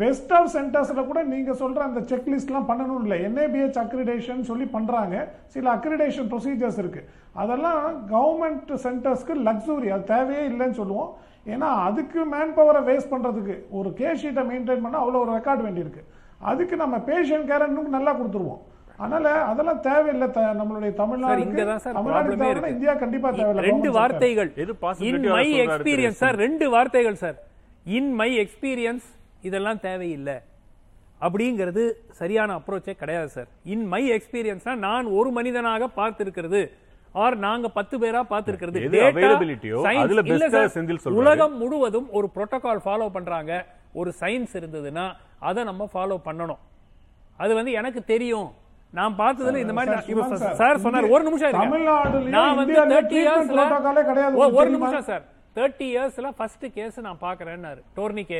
[0.00, 3.16] பெஸ்ட் ஆஃப் சென்டர்ஸ்ல கூட நீங்க சொல்ற அந்த செக் லிஸ்ட்லாம் பண்ணணும் இல்லை.
[3.26, 5.16] என்ஏபிஹெச் அக்ரிடேஷன் சொல்லி பண்றாங்க.
[5.54, 7.02] சில அக்ரிடேஷன் ப்ரொசீஜர்ஸ் இருக்கு.
[7.42, 11.12] அதெல்லாம் கவர்மெண்ட் சென்டர்ஸ்க்கு லக்ஸுரி அது தேவையே இல்லைன்னு சொல்லுவோம்.
[11.52, 16.04] ஏன்னா அதுக்கு மேன் பவரை வேஸ்ட் பண்றதுக்கு ஒரு கேஸ் ஷீட்டை மெயின்டைன் பண்ண அவ்வளோ ஒரு ரெக்கார்ட் வேண்டியிருக்கு.
[16.50, 18.62] அதுக்கு நம்ம பேஷண்ட் கேர் இன்னும் நல்லா கொடுத்துருவோம்.
[19.02, 20.28] அதனால அதெல்லாம் தேவையில்லை.
[20.60, 22.74] நம்மளுடைய தமிழ்நாடு இங்கதான் சார் தமிழ்நாடு ப்ராப்ளமே தேவைன்னா இருக்கு.
[22.76, 23.64] இந்தியா கண்டிப்பா தேவையில்லை.
[23.70, 23.90] ரெண்டு.
[23.98, 24.50] வார்த்தைகள்.
[24.64, 24.74] எது
[25.36, 27.36] மை எக்ஸ்பீரியன்ஸ் சார் ரெண்டு வார்த்தைகள் சார்.
[27.98, 29.06] இன் மை எக்ஸ்பீரியன்ஸ்
[29.48, 30.36] இதெல்லாம் தேவையில்லை.
[31.26, 31.82] அப்படிங்கிறது
[32.20, 33.50] சரியான அப்ரோச்சே கிடையாது சார்.
[33.74, 36.62] இன் மை எக்ஸ்பீரியன்ஸ்னா நான் ஒரு மனிதனாக பார்த்திருக்கிறது
[37.22, 38.78] ஆர் நாங்க பத்து பேரா பார்த்திருக்கிறது.
[41.22, 43.52] உலகம் முழுவதும் ஒரு புரோட்டோகால் ஃபாலோ பண்றாங்க.
[44.00, 45.06] ஒரு சயின்ஸ் இருந்ததுன்னா
[45.48, 46.60] அதை நம்ம ஃபாலோ பண்ணணும்.
[47.42, 48.50] அது வந்து எனக்கு தெரியும்.
[48.98, 49.92] நான் பார்த்ததுல இந்த மாதிரி
[50.62, 51.54] சார், சொன்னார் ஒரு நிமிஷம்
[52.34, 53.62] நான் வந்து இந்தியாலயும் 30 treatment இயர்ஸ்ல
[54.58, 54.70] ஒரு?
[54.76, 55.24] நிமிஷம் சார்.
[55.56, 58.38] 30 இயர்ஸ்ல ஃபர்ஸ்ட் கேஸ் நான் பார்க்கறேன்னாரு டோர்னிகே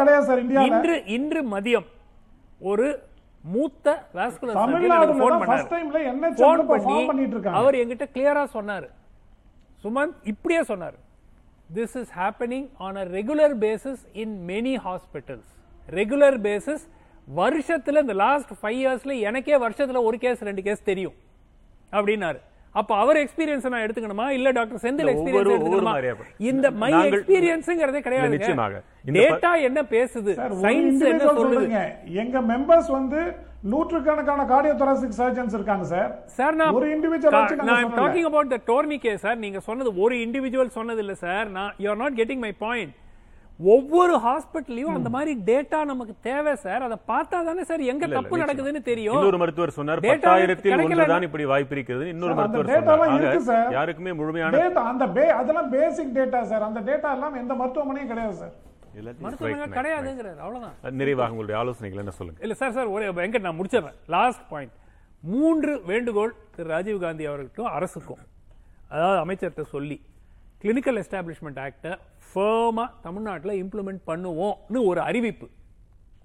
[0.00, 1.88] கிடையாது சார் இன்று இன்று மதியம்
[2.70, 2.88] ஒரு
[3.52, 3.86] மூத்த
[4.16, 4.56] வாஸ்குலர்.
[7.60, 8.88] அவர் என்கிட்ட கிளியரா சொன்னாரு.
[9.84, 10.98] சுமந்த் இப்படியே சொன்னார்.
[11.74, 15.50] This is happening on a regular basis in many hospitals
[15.90, 16.84] regular basis
[17.36, 21.14] வருஷத்துல இந்த லாஸ்ட் ஃபைவ் இயர்ஸ்ல எனக்கே வருஷத்துல ஒரு கேஸ் ரெண்டு கேஸ் தெரியும்.
[21.92, 22.40] அப்படின்னாரு.
[22.72, 24.28] அப்ப அவர் எக்ஸ்பீரியன்ஸ் நான் எடுத்துக்கணுமா?
[24.28, 25.94] இல்ல டாக்டர் செந்தில் எக்ஸ்பீரியன்ஸ் எடுத்துக்கணுமா?
[26.38, 28.82] இந்த மை எக்ஸ்பீரியன்ஸ்ங்கிறதே கிடையாது நிச்சயமாக.
[29.06, 30.32] டேட்டா என்ன பேசுது?
[30.66, 31.80] சயின்ஸ் என்ன சொல்றீங்க.
[32.22, 33.20] எங்க மெம்பர்ஸ் வந்து
[33.62, 37.92] நூற்றுக்கணக்கான கார்டியோதொராசிக் சர்ஜன்ஸ் இருக்காங்க சார் சார் நான் ஒரு இண்டிவிஜுவல் நான்.
[37.98, 42.00] Talking about the tourniquet sir நீங்க சொன்னது ஒரு இண்டிவிஜுவல் சொன்னது இல்ல சார் நான் you are
[42.00, 42.92] not getting my point
[43.60, 48.82] ஒவ்வொரு ஹாஸ்பிட்டல்லையும் அந்த மாதிரி டேட்டா நமக்கு தேவை சார் அதை பார்த்தா தானே சார் எங்க தப்பு நடக்குதுன்னு
[48.82, 49.18] தெரியும்.
[49.18, 50.72] இன்னொரு மருத்துவர் சொன்னார் பத்தாயிரத்தில்.
[50.86, 52.70] ஒன்றுதான் இப்படி வாய்ப்பு இருக்கிறது இன்னொரு மருத்துவர்
[53.48, 53.70] சார்.
[53.72, 58.54] யாருக்குமே முழுமையான அந்த பே- அதெல்லாம் பேசிக் டேட்டா சார் அந்த டேட்டா எல்லாம் எந்த மருத்துவமனையும் கிடையாது சார்
[58.94, 60.36] மருத்துவமனை right, கிடையாதுங்கிறார்.
[60.36, 60.94] அவ்வளவுதான்.
[60.94, 62.40] நிறைவாக உங்களுடைய ஆலோசனைகள் என்ன சொல்லுங்க?
[62.42, 63.98] இல்ல சார் சார் ஒரு வெங்கட் நான் முடிச்சிடுறேன்.
[64.06, 64.72] லாஸ்ட் பாயிண்ட்
[65.20, 68.18] மூன்று வேண்டுகோள் திரு ராஜீவ் காந்தி அவர்களுக்கும் அரசுக்கும்.
[68.88, 70.04] அதாவது அமைச்சர்கிட்ட சொல்லி
[70.62, 71.98] கிளினிக்கல் எஸ்டாப்ளிஷ்மெண்ட் ஆக்டை
[72.34, 75.48] ஃபேமா தமிழ்நாட்டில் இம்ப்ளிமெண்ட் பண்ணுவோம்னு ஒரு அறிவிப்பு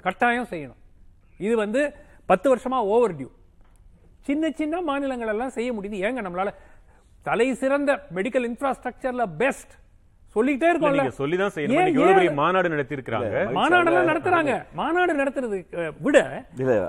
[0.01, 0.82] கட்டாயம் செய்யணும்.
[1.38, 1.93] இது வந்து
[2.26, 3.30] பத்து வருஷமா ஓவர் டியூ
[4.22, 5.97] சின்ன சின்ன மாநிலங்கள் எல்லாம் செய்ய முடியுது.
[6.07, 6.53] ஏங்க நம்மளால
[7.22, 9.74] தலை சிறந்த மெடிக்கல் இன்ஃப்ராஸ்ட்ரக்சர்ல பெஸ்ட்
[10.38, 11.03] சொல்லிட்டே இருக்கோம்ல.
[11.03, 12.39] நீங்க சொல்லிதான் செய்யணும்.
[12.41, 14.55] மாநாடு நடத்தி இருக்காங்க மாநாடெல்லாம் நடத்துறாங்க.
[14.81, 15.59] மாநாடு நடத்துறது
[16.07, 16.17] விட.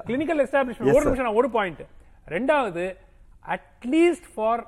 [0.08, 1.06] கிளினிக்கல் எஸ்டாப்ளிஷ்மெண்ட் ஒரு.
[1.10, 1.84] நிமிஷம் ஒரு பாயிண்ட்
[2.36, 2.86] ரெண்டாவது
[3.56, 4.62] அட்லீஸ்ட் ஃபார்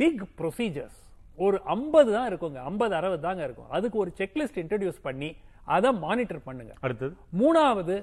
[0.00, 0.98] பிக் ப்ரொசீஜர்ஸ்
[1.44, 2.58] ஒரு 50 தான் இருக்குங்க.
[2.70, 3.70] 50 அறுபது தாங்க இருக்கும்.
[3.76, 5.30] அதுக்கு ஒரு செக்லிஸ்ட் இன்ட்ரடியூஸ் பண்ணி
[5.76, 6.72] அதை மானிட்டர் பண்ணுங்க.
[6.86, 7.12] அடுத்தது?
[7.40, 7.96] மூணாவது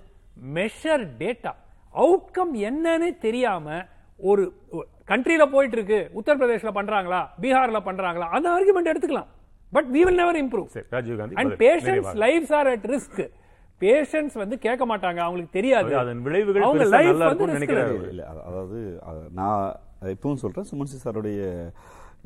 [0.55, 1.51] மெஷர் டேட்டா
[2.03, 3.78] அவுட்கம் என்னன்னு தெரியாம
[4.30, 4.43] ஒரு
[5.11, 5.99] கண்ட்ரில போயிட்டு இருக்கு.
[6.20, 7.20] உத்தரப்பிரதேஷ்ல பண்றாங்களா?
[7.41, 8.28] பீகார்ல பண்றாங்களா?
[8.38, 9.30] அந்த ஆர்குமெண்ட் எடுத்துக்கலாம்.
[9.76, 10.70] But we will never improve.
[10.76, 12.15] சரி ராஜீவ் காந்தி அண்ட் நிறைவாக.
[12.26, 13.22] Lives are at risk
[13.82, 15.91] patients வந்து கேட்க மாட்டாங்க அவங்களுக்கு தெரியாது.
[16.01, 18.07] அதன் விளைவுகள் அவங்க நல்லா வந்து.
[18.11, 18.80] இல்லை அதாவது
[19.39, 19.61] நான்
[20.13, 21.41] இப்பவும் சொல்றேன் சுமன்சி சாருடைய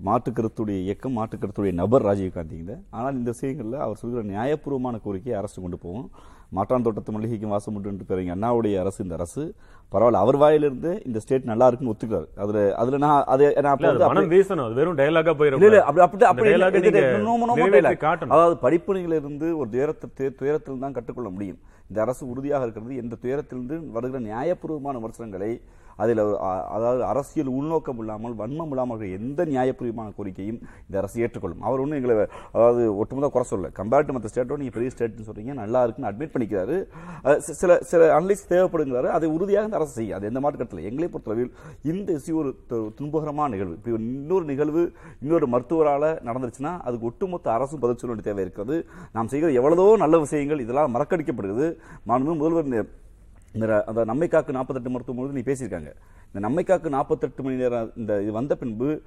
[0.07, 2.75] மாற்றுக் கருத்துடைய இயக்கம் மாற்றுக் கருத்துடைய நபர் ராஜீவ் காந்திங்க.
[2.97, 6.07] ஆனால் இந்த விஷயங்களில் அவர் சொல்கிற நியாயபூர்வமான கோரிக்கையை அரசு கொண்டு போவோம்
[6.55, 9.43] மாற்றான் தோட்டத்து மல்லிகைக்கும் வாசம் உண்டு பேருங்க அண்ணாவுடைய அரசு இந்த அரசு.
[9.91, 12.27] பரவாயில்ல அவர் வாயிலிருந்து இந்த ஸ்டேட் நல்லா இருக்குன்னு ஒத்துக்கிறாரு.
[12.43, 14.65] அதுல அதுல நான் அது நான் வீசணும்.
[14.67, 17.95] அது வெறும் டயலாகா இல்ல போயிடும் அப்படி அப்படி அப்படி.
[18.05, 18.33] காட்டணும்.
[18.35, 21.59] அதாவது படிப்பணியில இருந்து ஒரு துயரத்தை துயரத்தில் தான் கற்றுக்கொள்ள முடியும்.
[21.89, 22.95] இந்த அரசு உறுதியாக இருக்கிறது.
[23.03, 25.51] எந்த துயரத்திலிருந்து வருகிற நியாயபூர்வமான விமர்சனங்களை
[25.97, 26.37] அதில்
[26.67, 31.61] அதாவது அரசியல் உள்நோக்கம் இல்லாமல் வன்மம் இல்லாமல் எந்த நியாயபூர்வமான கோரிக்கையும் இந்த அரசு ஏற்றுக்கொள்ளும்.
[31.61, 35.53] அவர் ஒன்றும் எங்களை அதாவது ஒட்டுமொத்த குறை சொல்ல கம்பேர்ட் டு மற்ற ஸ்டேட்டோட நீங்கள் பெரிய ஸ்டேட்னு சொல்கிறீங்க
[35.53, 37.37] நல்லா இருக்குன்னு அட்மிட் பண்ணிக்கிறாரு.
[37.37, 40.17] சில சில அனலிஸ் தேவைப்படுங்கிறாரு அதை உறுதியாக இந்த அரசு செய்யும்.
[40.17, 43.71] அது எந்த மாற்றத்தில் கட்டத்தில் எங்களை பொறுத்தளவில் இந்த இசை ஒரு து- துன்பகரமான நிகழ்வு.
[43.71, 48.87] இப்போ இன்னொரு நிகழ்வு இன்னொரு மருத்துவரால் நடந்துருச்சுன்னா அதுக்கு ஒட்டுமொத்த அரசும் பதில் சொல்ல வேண்டிய தேவை இருக்கிறது.
[49.13, 51.75] நாம் செய்கிற எவ்வளவோ நல்ல விஷயங்கள் இதெல்லாம் மறக்கடிக்கப்படுகிறது.
[52.07, 52.99] மாண்பு முதல்வர்
[53.53, 55.93] இந்த அந்த நம்மை காக்கு நாற்பத்தெட்டு மருத்துவம் பொழுது நீ பேசியிருக்காங்க.
[56.27, 59.01] இந்த நம்மை காக்கு நாற்பத்தெட்டு மணி நேரம் இந்த இது வந்த பின்பு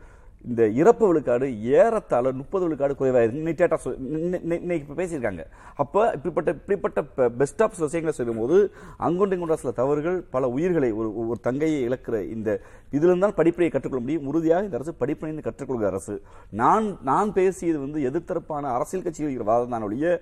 [0.49, 5.45] இந்த இறப்பு விழுக்காடு ஏறத்தாழ முப்பது விழுக்காடு குறைவாயிருக்கு இன்னைக்கு டேட்டா சொல்- இன்னைக்கு பேசியிருக்காங்க.
[5.77, 11.41] அப்போ இப்படிப்பட்ட இப்படிப்பட்ட பெஸ்ட் ஆஃப் விஷயங்களை சொல்லும்போது அங்கொண்டு இங்குண்ட சில தவறுகள் பல உயிர்களை ஒரு ஒரு
[11.41, 12.61] தங்கையை இழக்கிற இந்த
[12.93, 14.27] இதுல இருந்தால் படிப்பையை கற்றுக்கொள்ள முடியும்.
[14.27, 16.23] உறுதியாக இந்த அரசு படிப்பினை கற்றுக்கொள்கிற அரசு.
[16.51, 20.21] நான் நான் பேசியது வந்து எதிர்த்தரப்பான அரசியல் கட்சிகள் வாதம் தான் ஒழிய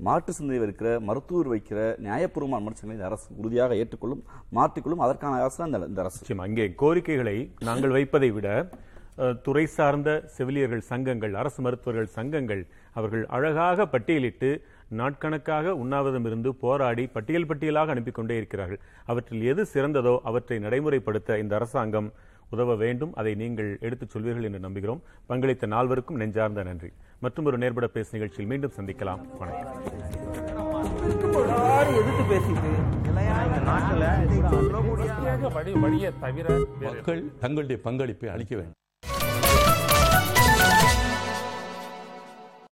[0.00, 4.22] மாற்று சிந்தனை இருக்கிற மருத்துவர் வைக்கிற நியாயபூர்வமான விமர்சனங்களை இந்த அரசு உறுதியாக ஏற்றுக்கொள்ளும்
[4.52, 6.36] மாற்றிக்கொள்ளும் அதற்கான அரசு தான் இந்த- அரசு.
[6.38, 8.68] அங்கே கோரிக்கைகளை நாங்கள் வைப்பதை விட
[9.42, 14.60] துறை சார்ந்த செவிலியர்கள் சங்கங்கள் அரசு மருத்துவர்கள் சங்கங்கள் அவர்கள் அழகாக பட்டியலிட்டு
[14.96, 18.80] நாட்கணக்காக உண்ணாவிரதம் இருந்து போராடி பட்டியல் பட்டியலாக அனுப்பி கொண்டே இருக்கிறார்கள்.
[19.04, 22.12] அவற்றில் எது சிறந்ததோ அவற்றை நடைமுறைப்படுத்த இந்த அரசாங்கம்
[22.50, 23.14] உதவ வேண்டும்.
[23.14, 25.00] அதை நீங்கள் எடுத்துச் சொல்வீர்கள் என்று நம்புகிறோம்.
[25.28, 26.92] பங்களித்த நால்வருக்கும் நெஞ்சார்ந்த நன்றி.
[27.20, 29.20] மற்றும் ஒரு நேர்பட பேசு நிகழ்ச்சியில் மீண்டும் சந்திக்கலாம்.
[29.38, 29.78] வணக்கம்.
[36.20, 38.78] தவிர மக்கள் தங்களுடைய பங்களிப்பை அளிக்க வேண்டும்.